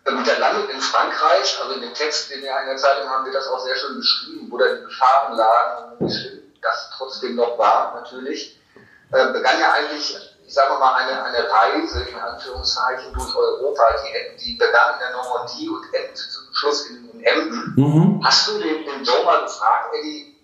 Mit 0.05 0.25
der 0.25 0.39
Landung 0.39 0.69
in 0.73 0.79
Frankreich, 0.79 1.57
also 1.61 1.75
in 1.75 1.81
dem 1.81 1.93
Text, 1.93 2.31
den 2.31 2.41
wir 2.41 2.49
in 2.49 2.69
der 2.69 2.77
Zeitung 2.77 3.09
haben 3.09 3.25
wir 3.25 3.33
das 3.33 3.47
auch 3.47 3.59
sehr 3.59 3.75
schön 3.75 3.97
beschrieben, 3.97 4.47
wo 4.49 4.57
da 4.57 4.65
die 4.73 4.85
Gefahren 4.85 5.35
lagen 5.35 6.37
das 6.67 6.89
trotzdem 6.97 7.35
noch 7.35 7.57
war, 7.57 7.95
natürlich, 7.95 8.59
äh, 9.11 9.31
begann 9.31 9.59
ja 9.59 9.73
eigentlich 9.73 10.17
ich 10.47 10.53
sage 10.53 10.79
mal, 10.79 10.95
eine, 10.95 11.23
eine 11.25 11.49
Reise 11.51 12.03
in 12.03 12.15
Anführungszeichen 12.15 13.13
durch 13.13 13.35
Europa, 13.35 13.83
die, 14.01 14.37
die 14.37 14.53
begann 14.57 14.93
in 14.93 14.99
der 14.99 15.11
Normandie 15.11 15.67
und 15.67 15.93
endete 15.93 16.29
zum 16.29 16.45
Schluss 16.53 16.89
in, 16.89 17.09
in 17.11 17.23
Emden. 17.23 17.73
Mhm. 17.75 18.21
Hast 18.23 18.47
du 18.47 18.57
den, 18.57 18.85
den 18.85 19.03
Joe 19.03 19.25
mal 19.25 19.43
gefragt, 19.43 19.93
Eddie, 19.93 20.37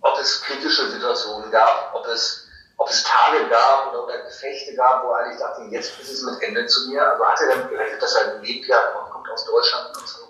ob 0.00 0.18
es 0.18 0.40
kritische 0.40 0.90
Situationen 0.90 1.50
gab, 1.50 1.94
ob 1.94 2.06
es, 2.06 2.48
ob 2.78 2.88
es 2.88 3.04
Tage 3.04 3.46
gab 3.50 3.92
oder, 3.92 4.04
oder 4.04 4.18
Gefechte 4.22 4.74
gab, 4.76 5.04
wo 5.04 5.10
er 5.10 5.26
eigentlich 5.26 5.40
dachte, 5.40 5.62
jetzt 5.64 6.00
ist 6.00 6.10
es 6.10 6.22
mit 6.22 6.42
Ende 6.42 6.66
zu 6.66 6.88
mir? 6.88 7.06
Also 7.06 7.22
hat 7.26 7.38
er 7.42 7.48
damit 7.54 7.68
gerechnet, 7.68 8.00
dass 8.00 8.14
er 8.14 8.38
lebt 8.38 8.66
ja 8.66 8.78
und 8.98 9.10
kommt 9.10 9.28
aus 9.28 9.44
Deutschland 9.44 9.94
und 9.94 10.08
so 10.08 10.27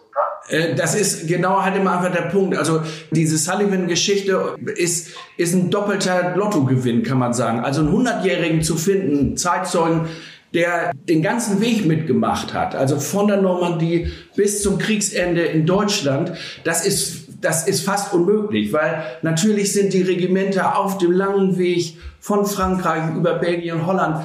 äh, 0.49 0.75
das 0.75 0.95
ist 0.95 1.29
genau 1.29 1.63
halt 1.63 1.77
immer 1.77 1.99
einfach 1.99 2.13
der 2.13 2.29
Punkt. 2.29 2.57
Also 2.57 2.83
diese 3.11 3.39
Sullivan-Geschichte 3.39 4.57
ist, 4.77 5.11
ist 5.37 5.55
ein 5.55 5.71
doppelter 5.71 6.37
Lottogewinn, 6.37 7.03
kann 7.03 7.19
man 7.19 7.33
sagen. 7.33 7.61
Also 7.61 7.83
einen 7.83 7.93
100-Jährigen 7.95 8.63
zu 8.63 8.77
finden, 8.77 9.37
Zeitzeugen, 9.37 10.07
der 10.55 10.93
den 10.95 11.23
ganzen 11.23 11.61
Weg 11.61 11.85
mitgemacht 11.85 12.55
hat, 12.55 12.75
also 12.75 12.99
von 12.99 13.27
der 13.29 13.43
Normandie 13.43 14.11
bis 14.35 14.63
zum 14.63 14.79
Kriegsende 14.79 15.43
in 15.43 15.67
Deutschland, 15.67 16.33
das 16.65 16.87
ist, 16.87 17.29
das 17.43 17.69
ist 17.69 17.85
fast 17.85 18.15
unmöglich, 18.15 18.73
weil 18.73 19.05
natürlich 19.21 19.75
sind 19.75 19.93
die 19.93 20.01
Regimenter 20.01 20.79
auf 20.79 20.97
dem 20.97 21.13
langen 21.13 21.59
Weg 21.59 21.99
von 22.19 22.47
Frankreich 22.47 23.15
über 23.15 23.35
Belgien, 23.35 23.87
Holland 23.87 24.25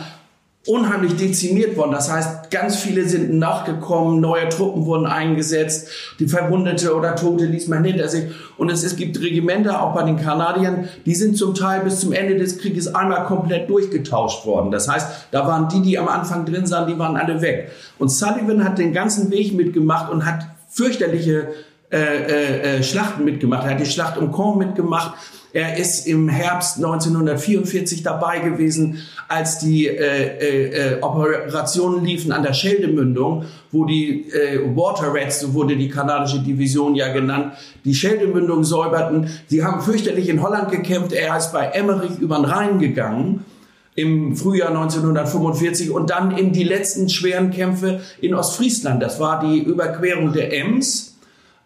unheimlich 0.66 1.18
dezimiert 1.18 1.76
worden. 1.76 1.92
Das 1.92 2.10
heißt, 2.10 2.50
ganz 2.50 2.78
viele 2.78 3.06
sind 3.06 3.34
nachgekommen, 3.34 4.22
neue 4.22 4.48
Truppen 4.48 4.86
wurden 4.86 5.06
eingesetzt, 5.06 5.90
die 6.20 6.28
Verwundete 6.28 6.96
oder 6.96 7.18
Tote 7.18 7.46
ließ 7.46 7.68
man 7.68 7.84
hinter 7.84 8.08
sich. 8.08 8.32
Und 8.58 8.70
es, 8.70 8.84
es 8.84 8.96
gibt 8.96 9.20
Regimenter, 9.20 9.82
auch 9.82 9.94
bei 9.94 10.04
den 10.04 10.16
Kanadiern, 10.16 10.88
die 11.06 11.16
sind 11.16 11.38
zum 11.38 11.54
Teil 11.54 11.82
bis 11.82 12.00
zum 12.00 12.14
Ende 12.14 12.38
des 12.38 12.60
Krieges 12.60 12.96
einmal 12.96 13.26
komplett 13.26 13.70
durchgetauscht 13.70 14.46
worden. 14.46 14.72
Das 14.72 14.88
heißt, 14.88 15.28
da 15.32 15.46
waren 15.46 15.68
die, 15.68 15.82
die 15.82 16.00
am 16.00 16.08
Anfang 16.08 16.46
drin 16.46 16.66
sahen, 16.66 16.88
die 16.88 16.98
waren 16.98 17.18
alle 17.18 17.42
weg. 17.42 17.72
Und 18.00 18.08
Sullivan 18.10 18.64
hat 18.64 18.78
den 18.78 18.94
ganzen 18.94 19.32
Weg 19.32 19.54
mitgemacht 19.54 20.10
und 20.10 20.26
hat 20.26 20.46
fürchterliche 20.70 21.50
äh, 21.92 21.98
äh, 21.98 22.78
äh 22.78 22.84
Schlachten 22.84 23.26
mitgemacht. 23.26 23.66
Er 23.66 23.72
hat 23.72 23.82
die 23.82 23.86
Schlacht 23.86 24.18
um 24.18 24.32
Caen 24.32 24.58
mitgemacht. 24.58 25.16
Er 25.54 25.78
ist 25.78 26.08
im 26.08 26.30
Herbst 26.30 26.78
1944 26.78 28.02
dabei 28.02 28.40
gewesen, 28.40 29.04
als 29.28 29.60
die 29.60 29.86
äh, 29.86 29.94
äh, 29.94 30.96
äh, 30.96 31.02
Operationen 31.02 32.04
liefen 32.04 32.32
an 32.32 32.42
der 32.42 32.54
Scheldemündung, 32.54 33.46
wo 33.72 33.86
die 33.86 34.32
äh, 34.32 34.76
Water 34.76 35.14
Rats, 35.14 35.42
so 35.42 35.54
wurde 35.54 35.78
die 35.78 35.90
kanadische 35.90 36.40
Division 36.40 36.96
ja 36.96 37.14
genannt, 37.14 37.54
die 37.86 37.94
Scheldemündung 37.94 38.64
säuberten. 38.64 39.30
Sie 39.46 39.64
haben 39.64 39.82
fürchterlich 39.82 40.28
in 40.28 40.42
Holland 40.42 40.72
gekämpft. 40.72 41.14
Er 41.14 41.38
ist 41.38 41.54
bei 41.54 41.68
Emmerich 41.68 42.18
über 42.20 42.38
den 42.38 42.46
Rhein 42.46 42.80
gegangen 42.80 43.46
im 43.94 44.36
Frühjahr 44.36 44.70
1945 44.70 45.92
und 45.92 46.10
dann 46.10 46.36
in 46.36 46.52
die 46.52 46.64
letzten 46.64 47.10
schweren 47.10 47.52
Kämpfe 47.52 48.02
in 48.20 48.34
Ostfriesland. 48.34 49.04
Das 49.04 49.20
war 49.20 49.40
die 49.40 49.60
Überquerung 49.60 50.34
der 50.34 50.52
Ems 50.52 51.13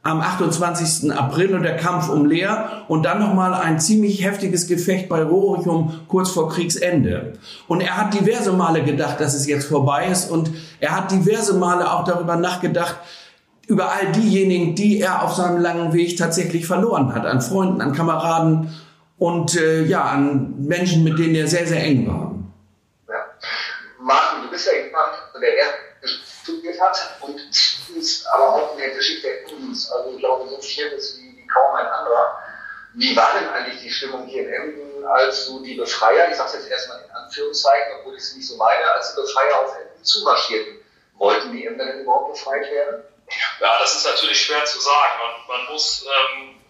am 0.08 0.22
28. 0.22 1.12
April 1.12 1.54
und 1.54 1.64
der 1.64 1.76
Kampf 1.76 2.08
um 2.08 2.26
Leer 2.26 2.86
und 2.88 3.04
dann 3.04 3.20
nochmal 3.20 3.54
ein 3.54 3.78
ziemlich 3.78 4.24
heftiges 4.24 4.68
Gefecht 4.68 5.10
bei 5.10 5.22
Rorichum 5.22 6.00
kurz 6.08 6.32
vor 6.32 6.48
Kriegsende. 6.50 7.34
Und 7.68 7.82
er 7.82 7.98
hat 7.98 8.14
diverse 8.14 8.54
Male 8.54 8.84
gedacht, 8.84 9.20
dass 9.20 9.34
es 9.34 9.48
jetzt 9.48 9.68
vorbei 9.68 10.08
ist 10.08 10.32
und 10.32 10.50
er 10.80 10.96
hat 10.96 11.12
diverse 11.12 11.56
Male 11.56 11.92
auch 11.92 12.06
darüber 12.06 12.38
nachgedacht, 12.38 12.96
über 13.68 13.92
all 13.92 14.14
diejenigen, 14.14 14.76
die 14.76 15.02
er 15.02 15.24
auf 15.24 15.34
seinem 15.34 15.60
langen 15.60 15.92
Weg 15.92 16.16
tatsächlich 16.16 16.66
verloren 16.66 17.14
hat, 17.14 17.26
an 17.26 17.42
Freunden, 17.42 17.82
an 17.82 17.92
Kameraden 17.92 18.74
und 19.18 19.58
äh, 19.58 19.84
ja, 19.84 20.04
an 20.04 20.56
Menschen, 20.66 21.04
mit 21.04 21.20
denen 21.20 21.36
er 21.36 21.48
sehr, 21.48 21.68
sehr 21.68 21.84
eng 21.84 22.08
war. 22.08 22.34
Ja. 23.10 23.26
Martin, 24.00 24.44
du 24.44 24.52
bist 24.52 24.68
ja 24.68 24.86
jemand, 24.86 25.10
der 25.42 26.12
studiert 26.46 26.80
hat 26.80 27.18
und 27.20 27.42
ist 27.96 28.26
aber 28.28 28.56
auch 28.56 28.74
in 28.74 28.80
der 28.80 28.92
Geschichte 28.92 29.28
Emdens, 29.42 29.92
also 29.92 30.12
ich 30.12 30.20
glaube, 30.20 30.50
so 30.50 30.60
viel 30.62 30.88
ist 30.88 31.20
wie, 31.20 31.38
wie 31.38 31.48
kaum 31.48 31.76
ein 31.76 31.88
anderer. 31.88 32.42
Wie 32.94 33.16
war 33.16 33.34
denn 33.34 33.50
eigentlich 33.50 33.82
die 33.82 33.92
Stimmung 33.92 34.26
hier 34.26 34.48
in 34.48 34.54
Emden, 34.54 35.06
als 35.06 35.46
so 35.46 35.62
die 35.62 35.76
Befreier, 35.76 36.30
ich 36.30 36.36
sage 36.36 36.50
es 36.50 36.56
jetzt 36.56 36.70
erstmal 36.70 37.04
in 37.04 37.12
Anführungszeichen, 37.12 38.00
obwohl 38.00 38.16
ich 38.16 38.24
es 38.24 38.36
nicht 38.36 38.48
so 38.48 38.58
meine, 38.58 38.92
als 38.92 39.14
die 39.14 39.22
Befreier 39.22 39.60
auf 39.60 39.76
Emden 39.76 40.04
zumarschierten? 40.04 40.80
Wollten 41.18 41.52
die 41.52 41.66
Emden 41.66 41.88
denn 41.88 42.02
überhaupt 42.02 42.34
befreit 42.34 42.70
werden? 42.72 43.04
Ja, 43.60 43.80
das 43.80 43.96
ist 43.96 44.06
natürlich 44.06 44.40
schwer 44.40 44.64
zu 44.66 44.80
sagen. 44.80 45.14
Man, 45.48 45.58
man 45.60 45.74
muss 45.74 46.06
ähm, 46.06 46.62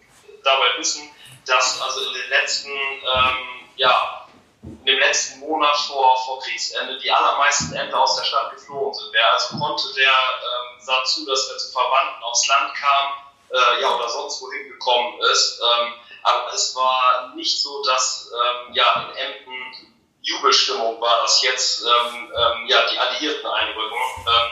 dabei 0.44 0.68
wissen, 0.78 1.10
dass 1.46 1.82
also 1.82 2.00
in 2.08 2.14
den 2.14 2.30
letzten 2.30 2.70
ähm, 2.70 3.58
ja, 3.76 4.28
in 4.64 4.86
dem 4.86 5.00
letzten 5.00 5.40
Monat 5.40 5.78
vor, 5.78 6.18
vor 6.26 6.40
Kriegsende 6.42 6.98
die 7.00 7.12
allermeisten 7.12 7.74
Ämter 7.74 8.00
aus 8.00 8.18
der 8.18 8.24
Stadt 8.24 8.52
geflohen 8.54 8.94
sind. 8.94 9.10
Wer 9.12 9.34
also 9.34 9.58
konnte, 9.58 9.94
der 9.96 10.10
ähm, 10.10 10.67
sah 10.88 11.03
zu, 11.03 11.25
dass 11.25 11.50
er 11.50 11.58
zu 11.58 11.72
Verwandten 11.72 12.24
aufs 12.24 12.48
Land 12.48 12.74
kam 12.74 13.13
äh, 13.51 13.82
ja, 13.82 13.96
oder 13.96 14.10
sonst 14.10 14.41
wohin 14.41 14.70
gekommen 14.70 15.20
ist. 15.32 15.60
Ähm, 15.62 15.94
aber 16.24 16.53
es 16.53 16.75
war 16.75 17.34
nicht 17.36 17.62
so, 17.62 17.84
dass 17.84 18.32
ähm, 18.34 18.74
ja, 18.74 19.10
in 19.12 19.17
Emden 19.17 19.94
Jubelstimmung 20.22 21.00
war, 21.00 21.22
dass 21.22 21.41
jetzt 21.41 21.84
ähm, 21.84 22.34
ähm, 22.36 22.67
ja, 22.67 22.89
die 22.89 22.98
Alliierten 22.98 23.48
einrücken. 23.48 23.98
Ähm, 24.27 24.51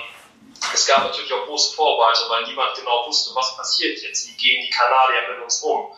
es 0.74 0.86
gab 0.88 1.04
natürlich 1.04 1.32
auch 1.34 1.46
große 1.46 1.76
Vorbehalte, 1.76 2.30
weil 2.30 2.44
niemand 2.44 2.76
genau 2.76 3.06
wusste, 3.08 3.36
was 3.36 3.56
passiert 3.58 4.02
jetzt. 4.02 4.28
Wie 4.28 4.36
gehen 4.36 4.66
die 4.66 4.70
Kanadier 4.70 5.34
mit 5.34 5.44
uns 5.44 5.62
um? 5.62 5.94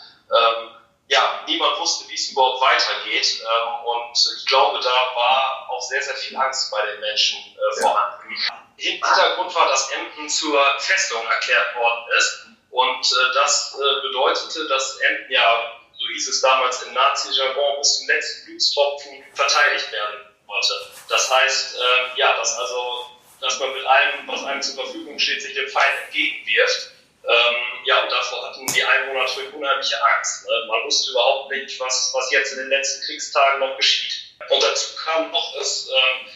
Ja, 1.08 1.41
niemand 1.48 1.79
wusste, 1.79 2.10
wie 2.10 2.15
es 2.15 2.32
überhaupt 2.32 2.62
weitergeht. 2.62 3.41
Und 3.86 4.36
ich 4.38 4.46
glaube, 4.46 4.79
da 4.79 4.89
war 5.15 5.70
auch 5.70 5.82
sehr, 5.82 6.01
sehr 6.01 6.15
viel 6.15 6.36
Angst 6.36 6.70
bei 6.70 6.86
den 6.86 7.00
Menschen 7.00 7.39
äh, 7.39 7.82
vorhanden. 7.82 8.36
Hintergrund 8.77 9.53
war, 9.55 9.67
dass 9.69 9.91
Emden 9.91 10.29
zur 10.29 10.63
Festung 10.79 11.25
erklärt 11.25 11.75
worden 11.75 12.05
ist. 12.17 12.46
Und 12.69 13.05
äh, 13.05 13.34
das 13.34 13.75
äh, 13.75 14.01
bedeutete, 14.01 14.67
dass 14.67 14.98
Emden 15.00 15.31
ja, 15.31 15.79
so 15.98 16.07
hieß 16.07 16.27
es 16.29 16.41
damals 16.41 16.84
im 16.84 16.93
Nazi-Jargon, 16.93 17.77
bis 17.79 17.98
zum 17.98 18.07
letzten 18.07 18.46
Blutstropfen 18.46 19.24
verteidigt 19.34 19.91
werden 19.91 20.27
wollte. 20.46 20.74
Das 21.10 21.31
heißt, 21.31 21.75
äh, 21.75 22.19
ja, 22.19 22.36
dass 22.38 22.57
also, 22.60 23.10
dass 23.41 23.60
man 23.60 23.74
mit 23.74 23.86
allem, 23.86 24.27
was 24.27 24.43
einem 24.43 24.62
zur 24.62 24.75
Verfügung 24.75 25.17
steht, 25.17 25.41
sich 25.41 25.55
dem 25.55 25.67
Feind 25.69 25.93
entgegenwirft. 26.05 26.91
Ähm, 27.27 27.55
ja, 27.86 28.03
und 28.03 28.12
davor 28.12 28.48
hatten 28.48 28.67
die 28.67 28.84
Einwohner 28.84 29.24
natürlich 29.24 29.53
unheimliche 29.53 29.98
Angst. 30.15 30.48
Ne? 30.48 30.65
Man 30.67 30.84
wusste 30.86 31.12
überhaupt 31.12 31.51
nicht, 31.51 31.79
was, 31.79 32.12
was 32.13 32.31
jetzt 32.31 32.53
in 32.53 32.60
den 32.60 32.69
letzten 32.69 33.05
Kriegstagen 33.05 33.60
noch 33.60 33.75
geschieht. 33.75 34.22
Und 34.50 34.63
dazu 34.63 34.96
kam 34.96 35.31
noch, 35.31 35.55
es 35.60 35.89
ähm, 35.89 36.27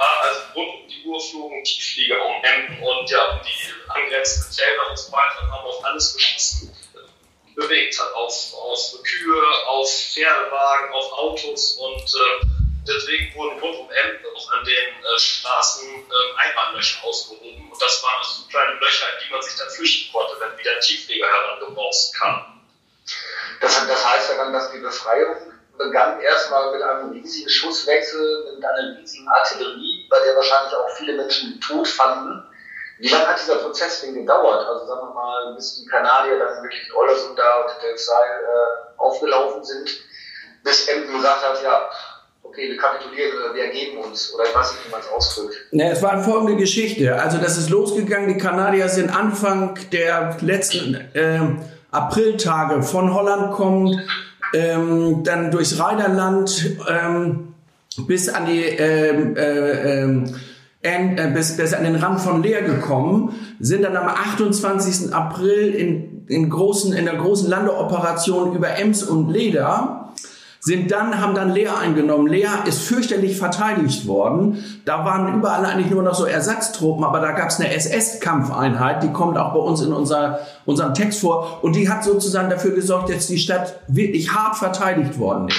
war 0.00 0.20
also 0.22 0.40
rund 0.54 0.74
um 0.82 0.88
die 0.88 1.04
Uhr 1.04 1.20
flogen 1.20 1.62
Tiefflieger 1.62 2.24
um 2.24 2.42
Emden 2.42 2.82
und 2.82 3.10
ja, 3.10 3.40
die 3.44 3.90
angrenzenden 3.90 4.52
Felder 4.52 4.90
und 4.90 4.98
so 4.98 5.12
weiter 5.12 5.42
haben 5.42 5.66
auf 5.66 5.84
alles 5.84 6.14
geschossen 6.14 6.74
bewegt 7.54 8.00
hat. 8.00 8.14
Auf, 8.14 8.54
auf 8.54 9.02
Kühe, 9.02 9.42
auf 9.66 9.90
Pferdewagen, 9.90 10.92
auf 10.94 11.12
Autos 11.12 11.72
und 11.76 12.14
äh, 12.14 12.46
Deswegen 12.88 13.34
wurden 13.34 13.60
rund 13.60 13.78
um 13.78 13.90
Emden 13.90 14.24
auch 14.34 14.52
an 14.52 14.64
den 14.64 14.72
äh, 14.72 15.18
Straßen 15.18 15.86
äh, 15.86 16.40
Einbahnlöcher 16.48 17.04
ausgehoben. 17.04 17.70
Und 17.70 17.82
das 17.82 18.02
waren 18.02 18.18
also 18.18 18.42
so 18.42 18.48
kleine 18.48 18.80
Löcher, 18.80 19.06
in 19.12 19.26
die 19.26 19.32
man 19.32 19.42
sich 19.42 19.54
dann 19.56 19.68
flüchten 19.68 20.12
konnte, 20.12 20.40
wenn 20.40 20.58
wieder 20.58 20.80
Tiefflieger 20.80 21.26
herangebraucht 21.26 22.14
kam. 22.18 22.62
Das, 23.60 23.86
das 23.86 24.06
heißt 24.06 24.30
ja 24.30 24.36
dann, 24.38 24.52
dass 24.54 24.72
die 24.72 24.78
Befreiung 24.78 25.49
begann 25.80 26.20
erstmal 26.20 26.72
mit 26.72 26.82
einem 26.82 27.10
riesigen 27.10 27.48
Schusswechsel, 27.48 28.54
mit 28.54 28.64
einer 28.64 28.98
riesigen 28.98 29.26
Artillerie, 29.28 30.06
bei 30.10 30.18
der 30.24 30.36
wahrscheinlich 30.36 30.74
auch 30.74 30.90
viele 30.90 31.16
Menschen 31.16 31.60
Tod 31.60 31.88
fanden. 31.88 32.44
Wie 32.98 33.08
lange 33.08 33.26
hat 33.26 33.40
dieser 33.40 33.56
Prozess 33.56 34.02
denn 34.02 34.14
gedauert? 34.14 34.66
Also 34.68 34.86
sagen 34.86 35.08
wir 35.08 35.14
mal, 35.14 35.54
bis 35.54 35.80
die 35.80 35.86
Kanadier 35.86 36.38
dann 36.38 36.62
wirklich 36.62 36.86
in 36.86 36.94
Ollersund 36.94 37.38
da 37.38 37.62
und 37.62 37.82
der 37.82 37.96
Seil 37.96 38.40
äh, 38.42 39.00
aufgelaufen 39.00 39.64
sind, 39.64 39.88
bis 40.62 40.86
Emden 40.86 41.14
gesagt 41.14 41.42
hat, 41.42 41.62
ja, 41.62 41.88
okay, 42.42 42.68
wir 42.68 42.76
kapitulieren 42.76 43.38
oder 43.38 43.54
wir 43.54 43.64
ergeben 43.64 43.98
uns 44.04 44.34
oder 44.34 44.44
ich 44.44 44.54
weiß 44.54 44.72
nicht, 44.72 44.86
wie 44.86 44.90
man 44.90 45.00
es 45.00 45.08
ausdrückt. 45.08 45.56
Ne, 45.70 45.92
es 45.92 46.02
war 46.02 46.22
folgende 46.22 46.56
Geschichte. 46.56 47.18
Also 47.18 47.38
das 47.38 47.56
ist 47.56 47.70
losgegangen, 47.70 48.28
die 48.28 48.38
Kanadier 48.38 48.86
sind 48.90 49.08
Anfang 49.08 49.78
der 49.92 50.36
letzten 50.42 50.94
äh, 51.14 51.40
Apriltage 51.90 52.82
von 52.82 53.14
Holland 53.14 53.52
kommt, 53.52 53.96
ähm, 54.54 55.22
dann 55.24 55.50
durchs 55.50 55.78
Rheinerland 55.78 56.76
ähm, 56.88 57.54
bis 58.06 58.28
an 58.28 58.46
die 58.46 58.62
ähm, 58.62 59.36
äh, 59.36 60.02
ähm, 60.02 60.24
äh, 60.82 61.30
bis, 61.32 61.56
bis 61.56 61.74
an 61.74 61.84
den 61.84 61.96
Rand 61.96 62.20
von 62.20 62.42
Leer 62.42 62.62
gekommen, 62.62 63.34
sind 63.58 63.84
dann 63.84 63.96
am 63.96 64.08
28. 64.08 65.12
April 65.12 65.74
in, 65.74 66.26
in, 66.26 66.48
großen, 66.48 66.92
in 66.92 67.04
der 67.04 67.16
großen 67.16 67.50
Landeoperation 67.50 68.54
über 68.54 68.78
Ems 68.78 69.02
und 69.02 69.30
Leder 69.30 70.09
sind 70.62 70.90
dann, 70.90 71.18
haben 71.18 71.34
dann 71.34 71.50
Leer 71.50 71.78
eingenommen. 71.78 72.26
Leer 72.26 72.50
ist 72.66 72.82
fürchterlich 72.82 73.38
verteidigt 73.38 74.06
worden. 74.06 74.62
Da 74.84 75.06
waren 75.06 75.34
überall 75.38 75.64
eigentlich 75.64 75.90
nur 75.90 76.02
noch 76.02 76.14
so 76.14 76.26
Ersatztruppen, 76.26 77.02
aber 77.02 77.20
da 77.20 77.32
gab 77.32 77.48
es 77.48 77.58
eine 77.58 77.72
SS-Kampfeinheit, 77.74 79.02
die 79.02 79.08
kommt 79.08 79.38
auch 79.38 79.54
bei 79.54 79.58
uns 79.58 79.80
in 79.80 79.92
unser, 79.92 80.40
unserem 80.66 80.92
Text 80.92 81.20
vor. 81.20 81.60
Und 81.62 81.76
die 81.76 81.88
hat 81.88 82.04
sozusagen 82.04 82.50
dafür 82.50 82.72
gesorgt, 82.72 83.08
dass 83.08 83.26
die 83.26 83.38
Stadt 83.38 83.80
wirklich 83.88 84.34
hart 84.34 84.56
verteidigt 84.56 85.18
worden 85.18 85.48
ist. 85.48 85.56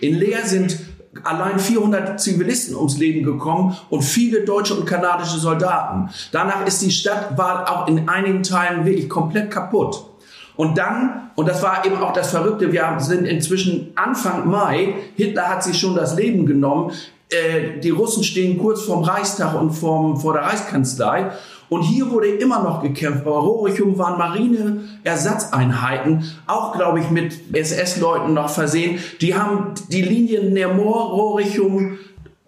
In 0.00 0.14
Leer 0.14 0.46
sind 0.46 0.78
allein 1.24 1.58
400 1.58 2.20
Zivilisten 2.20 2.76
ums 2.76 2.96
Leben 2.96 3.24
gekommen 3.24 3.76
und 3.90 4.02
viele 4.02 4.44
deutsche 4.44 4.74
und 4.74 4.86
kanadische 4.86 5.38
Soldaten. 5.38 6.10
Danach 6.30 6.64
ist 6.66 6.80
die 6.82 6.90
Stadt, 6.90 7.36
war 7.36 7.70
auch 7.70 7.88
in 7.88 8.08
einigen 8.08 8.42
Teilen 8.42 8.84
wirklich 8.84 9.08
komplett 9.08 9.50
kaputt. 9.50 10.13
Und 10.56 10.78
dann, 10.78 11.30
und 11.34 11.48
das 11.48 11.60
war 11.62 11.84
eben 11.84 11.96
auch 11.96 12.12
das 12.12 12.30
Verrückte, 12.30 12.72
wir 12.72 12.96
sind 12.98 13.26
inzwischen 13.26 13.90
Anfang 13.96 14.48
Mai, 14.48 14.94
Hitler 15.16 15.48
hat 15.48 15.64
sich 15.64 15.76
schon 15.78 15.96
das 15.96 16.16
Leben 16.16 16.46
genommen, 16.46 16.92
äh, 17.30 17.80
die 17.80 17.90
Russen 17.90 18.22
stehen 18.22 18.56
kurz 18.58 18.82
vorm 18.82 19.02
Reichstag 19.02 19.60
und 19.60 19.72
vorm, 19.72 20.20
vor 20.20 20.34
der 20.34 20.42
Reichskanzlei. 20.42 21.32
Und 21.70 21.80
hier 21.82 22.10
wurde 22.10 22.28
immer 22.28 22.62
noch 22.62 22.82
gekämpft. 22.82 23.24
Bei 23.24 23.30
Rorichum 23.30 23.96
waren 23.98 24.18
Marine-Ersatzeinheiten, 24.18 26.30
auch, 26.46 26.76
glaube 26.76 27.00
ich, 27.00 27.08
mit 27.10 27.52
SS-Leuten 27.52 28.34
noch 28.34 28.50
versehen. 28.50 28.98
Die 29.20 29.34
haben 29.34 29.72
die 29.88 30.02
Linien 30.02 30.52
Nermor, 30.52 31.10
Rorichum, 31.10 31.98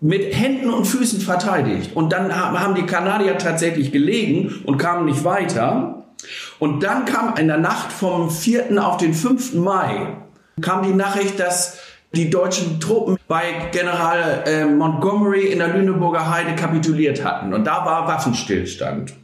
mit 0.00 0.36
Händen 0.36 0.70
und 0.70 0.84
Füßen 0.84 1.20
verteidigt. 1.20 1.96
Und 1.96 2.12
dann 2.12 2.32
haben 2.34 2.74
die 2.74 2.84
Kanadier 2.84 3.38
tatsächlich 3.38 3.92
gelegen 3.92 4.54
und 4.64 4.76
kamen 4.76 5.06
nicht 5.06 5.24
weiter. 5.24 5.95
Und 6.58 6.82
dann 6.82 7.04
kam 7.04 7.36
in 7.36 7.48
der 7.48 7.58
Nacht 7.58 7.92
vom 7.92 8.30
4. 8.30 8.84
auf 8.84 8.96
den 8.96 9.14
5. 9.14 9.54
Mai 9.54 10.16
kam 10.60 10.82
die 10.82 10.94
Nachricht, 10.94 11.38
dass 11.38 11.78
die 12.14 12.30
deutschen 12.30 12.80
Truppen 12.80 13.18
bei 13.28 13.68
General 13.72 14.44
äh, 14.46 14.64
Montgomery 14.64 15.46
in 15.46 15.58
der 15.58 15.68
Lüneburger 15.68 16.30
Heide 16.30 16.54
kapituliert 16.54 17.24
hatten. 17.24 17.52
Und 17.52 17.64
da 17.66 17.84
war 17.84 18.08
Waffenstillstand. 18.08 19.14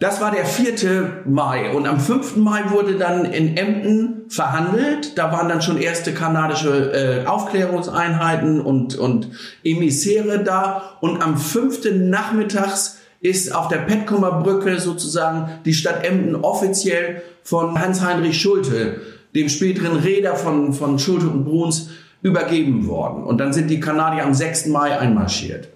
Das 0.00 0.20
war 0.20 0.32
der 0.32 0.44
4. 0.44 1.22
Mai. 1.26 1.70
Und 1.70 1.86
am 1.86 2.00
5. 2.00 2.36
Mai 2.36 2.64
wurde 2.70 2.96
dann 2.96 3.24
in 3.24 3.56
Emden 3.56 4.24
verhandelt. 4.28 5.16
Da 5.16 5.30
waren 5.30 5.48
dann 5.48 5.62
schon 5.62 5.78
erste 5.78 6.12
kanadische 6.12 7.22
äh, 7.24 7.26
Aufklärungseinheiten 7.26 8.60
und, 8.60 8.96
und 8.96 9.30
Emissäre 9.62 10.42
da. 10.42 10.96
Und 11.00 11.22
am 11.22 11.38
5. 11.38 11.92
nachmittags 11.92 12.98
ist 13.24 13.54
auf 13.54 13.68
der 13.68 13.78
Petkumer 13.78 14.42
Brücke 14.42 14.78
sozusagen 14.78 15.60
die 15.64 15.72
Stadt 15.72 16.04
Emden 16.04 16.36
offiziell 16.36 17.22
von 17.42 17.80
Hans-Heinrich 17.80 18.38
Schulte, 18.38 19.00
dem 19.34 19.48
späteren 19.48 19.96
Räder 19.96 20.36
von, 20.36 20.74
von 20.74 20.98
Schulte 20.98 21.28
und 21.28 21.44
Bruns, 21.44 21.88
übergeben 22.20 22.86
worden. 22.86 23.24
Und 23.24 23.38
dann 23.38 23.54
sind 23.54 23.68
die 23.68 23.80
Kanadier 23.80 24.24
am 24.24 24.34
6. 24.34 24.66
Mai 24.66 24.98
einmarschiert. 24.98 25.68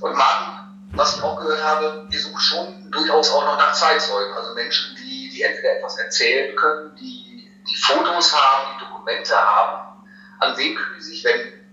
Und 0.00 0.16
Martin, 0.16 0.90
was 0.94 1.16
ich 1.16 1.22
auch 1.22 1.40
gehört 1.40 1.62
habe, 1.62 2.08
ihr 2.10 2.18
sucht 2.18 2.42
schon 2.42 2.90
durchaus 2.90 3.30
auch 3.30 3.44
noch 3.44 3.56
nach 3.56 3.72
Zeitzeugen, 3.72 4.34
also 4.36 4.54
Menschen, 4.54 4.96
die, 4.96 5.30
die 5.30 5.42
entweder 5.42 5.78
etwas 5.78 5.96
erzählen 5.98 6.56
können, 6.56 6.90
die, 7.00 7.48
die 7.68 7.76
Fotos 7.76 8.34
haben, 8.34 8.78
die 8.78 8.84
Dokumente 8.84 9.34
haben. 9.34 10.04
An 10.40 10.56
wen 10.56 10.74
können 10.74 10.96
die 10.98 11.04
sich 11.04 11.24
wenden? 11.24 11.63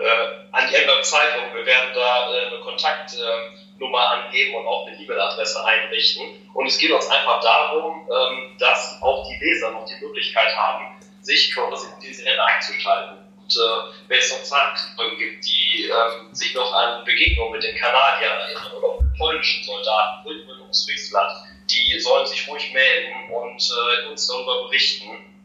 Äh, 0.00 0.52
an 0.52 0.68
die 0.68 0.74
Emder 0.74 1.02
Zeitung. 1.02 1.54
Wir 1.54 1.66
werden 1.66 1.90
da 1.94 2.32
äh, 2.32 2.46
eine 2.46 2.60
Kontaktnummer 2.60 4.10
angeben 4.10 4.54
und 4.54 4.66
auch 4.66 4.86
eine 4.86 4.96
E-Mail-Adresse 4.96 5.64
einrichten. 5.64 6.50
Und 6.54 6.66
es 6.66 6.78
geht 6.78 6.90
uns 6.90 7.08
einfach 7.08 7.40
darum, 7.40 8.08
ähm, 8.08 8.56
dass 8.58 9.00
auch 9.02 9.28
die 9.28 9.44
Leser 9.44 9.70
noch 9.70 9.86
die 9.86 10.04
Möglichkeit 10.04 10.54
haben, 10.56 11.00
sich 11.22 11.54
quasi 11.54 11.86
in 11.94 12.00
diese 12.00 12.24
Hände 12.24 12.44
einzuschalten. 12.44 13.18
Und 13.42 13.56
äh, 13.56 14.08
wenn 14.08 14.18
es 14.18 14.32
noch 14.32 14.42
Zeitzeugen 14.42 15.18
gibt, 15.18 15.46
die 15.46 15.88
ähm, 15.88 16.34
sich 16.34 16.54
noch 16.54 16.72
an 16.72 17.04
Begegnungen 17.04 17.52
mit 17.52 17.62
den 17.62 17.76
Kanadiern 17.76 18.38
erinnern 18.38 18.72
oder 18.78 19.02
mit 19.02 19.18
polnischen 19.18 19.64
Soldaten 19.64 20.28
in 20.30 20.74
Friesland, 20.74 21.32
die 21.70 21.98
sollen 22.00 22.26
sich 22.26 22.46
ruhig 22.48 22.72
melden 22.72 23.32
und 23.32 23.70
äh, 23.70 24.08
uns 24.08 24.26
darüber 24.26 24.64
berichten 24.64 25.35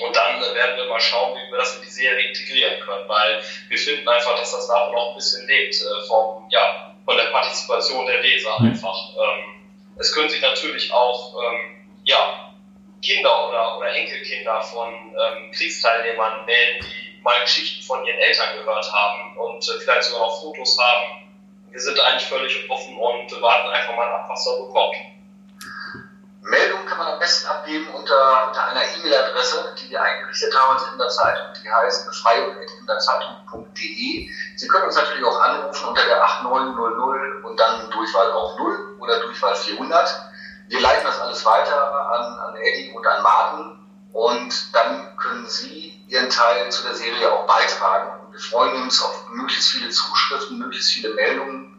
und 0.00 0.14
dann 0.14 0.40
werden 0.54 0.76
wir 0.76 0.84
mal 0.84 1.00
schauen, 1.00 1.34
wie 1.34 1.50
wir 1.50 1.58
das 1.58 1.76
in 1.76 1.82
die 1.82 1.90
Serie 1.90 2.28
integrieren 2.28 2.78
können, 2.80 3.08
weil 3.08 3.42
wir 3.68 3.78
finden 3.78 4.08
einfach, 4.08 4.38
dass 4.38 4.52
das 4.52 4.68
da 4.68 4.90
noch 4.90 5.10
ein 5.10 5.14
bisschen 5.14 5.46
lebt 5.46 5.74
äh, 5.74 6.06
vom, 6.06 6.46
ja, 6.50 6.94
von 7.04 7.16
der 7.16 7.24
Partizipation 7.24 8.06
der 8.06 8.20
Leser 8.20 8.60
mhm. 8.60 8.68
einfach. 8.68 9.16
Ähm, 9.16 9.66
es 9.98 10.12
können 10.12 10.28
sich 10.28 10.42
natürlich 10.42 10.92
auch 10.92 11.34
ähm, 11.42 11.86
ja, 12.04 12.54
Kinder 13.02 13.48
oder, 13.48 13.78
oder 13.78 13.94
Enkelkinder 13.94 14.60
von 14.62 14.92
ähm, 14.92 15.50
Kriegsteilnehmern 15.52 16.44
melden, 16.44 16.84
die 16.84 17.22
mal 17.22 17.40
Geschichten 17.42 17.82
von 17.82 18.04
ihren 18.04 18.18
Eltern 18.18 18.58
gehört 18.58 18.92
haben 18.92 19.36
und 19.38 19.68
äh, 19.68 19.80
vielleicht 19.80 20.04
sogar 20.04 20.26
noch 20.26 20.40
Fotos 20.40 20.76
haben. 20.78 21.28
Wir 21.70 21.80
sind 21.80 21.98
eigentlich 22.00 22.28
völlig 22.28 22.70
offen 22.70 22.96
und 22.96 23.42
warten 23.42 23.68
einfach 23.70 23.96
mal 23.96 24.08
ab, 24.08 24.26
was 24.28 24.44
da 24.44 24.50
so 24.50 24.68
kommt. 24.68 24.96
Meldungen 26.40 26.86
kann 26.86 26.98
man 26.98 27.08
am 27.08 27.18
besten 27.18 27.48
abgeben 27.48 27.88
unter, 27.94 28.46
unter 28.48 28.64
einer 28.66 28.82
E-Mail-Adresse, 28.82 29.74
die 29.78 29.90
wir 29.90 30.00
eingerichtet 30.00 30.56
haben 30.56 30.78
in 30.92 30.98
der 30.98 31.08
Zeitung. 31.08 31.46
Die 31.62 31.70
heißt 31.70 32.06
befreiung.inderzeitung.de. 32.06 34.30
Sie 34.56 34.68
können 34.68 34.84
uns 34.84 34.96
natürlich 34.96 35.24
auch 35.24 35.40
anrufen 35.40 35.88
unter 35.88 36.04
der 36.04 36.22
8900 36.22 37.44
und 37.44 37.58
dann 37.58 37.90
Durchwahl 37.90 38.30
auf 38.32 38.56
0 38.58 38.98
oder 39.00 39.18
Durchwahl 39.20 39.56
400. 39.56 40.22
Wir 40.68 40.80
leiten 40.80 41.04
das 41.04 41.20
alles 41.20 41.44
weiter 41.44 42.10
an, 42.12 42.38
an 42.38 42.56
Eddie 42.56 42.92
und 42.92 43.06
an 43.06 43.22
Martin 43.22 43.78
und 44.12 44.74
dann 44.74 45.16
können 45.16 45.46
Sie 45.46 46.04
Ihren 46.08 46.30
Teil 46.30 46.70
zu 46.70 46.84
der 46.84 46.94
Serie 46.94 47.32
auch 47.32 47.46
beitragen. 47.46 48.12
Wir 48.30 48.40
freuen 48.40 48.82
uns 48.82 49.02
auf 49.02 49.28
möglichst 49.30 49.70
viele 49.70 49.90
Zuschriften, 49.90 50.58
möglichst 50.58 50.92
viele 50.92 51.14
Meldungen. 51.14 51.74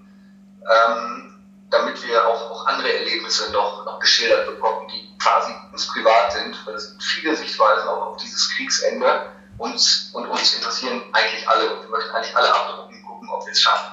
Ähm, 0.62 1.29
damit 1.70 2.06
wir 2.06 2.28
auch, 2.28 2.52
auch 2.52 2.66
andere 2.68 2.92
Erlebnisse 2.94 3.52
noch, 3.52 3.86
noch 3.86 4.00
geschildert 4.00 4.48
bekommen, 4.48 4.88
die 4.88 5.16
quasi 5.20 5.52
uns 5.72 5.88
privat 5.88 6.34
sind, 6.34 6.66
weil 6.66 6.76
es 6.76 6.92
gibt 6.92 7.04
viele 7.04 7.36
Sichtweisen 7.36 7.88
auch 7.88 8.08
auf 8.08 8.18
dieses 8.18 8.50
Kriegsende 8.56 9.32
uns, 9.58 10.12
und 10.14 10.26
uns 10.28 10.56
interessieren 10.56 11.02
eigentlich 11.12 11.48
alle 11.48 11.74
und 11.74 11.84
wir 11.84 11.90
möchten 11.90 12.12
eigentlich 12.12 12.36
alle 12.36 12.54
abdrucken, 12.54 13.04
gucken, 13.04 13.30
ob 13.30 13.46
wir 13.46 13.52
es 13.52 13.62
schaffen. 13.62 13.92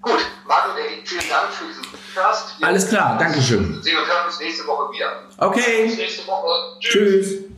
Gut, 0.00 0.20
und 0.70 0.78
Eddie, 0.78 1.06
vielen 1.06 1.28
Dank 1.28 1.52
für 1.52 1.66
diesen 1.66 1.82
Podcast. 1.82 2.54
Alles 2.62 2.88
klar, 2.88 3.18
Dankeschön. 3.18 3.84
Wir 3.84 3.96
hören 3.96 4.26
uns 4.26 4.40
nächste 4.40 4.66
Woche 4.66 4.92
wieder. 4.92 5.22
Okay. 5.38 5.86
Bis 5.86 5.96
nächste 5.96 6.26
Woche. 6.26 6.78
Tschüss. 6.80 7.28
Tschüss. 7.28 7.57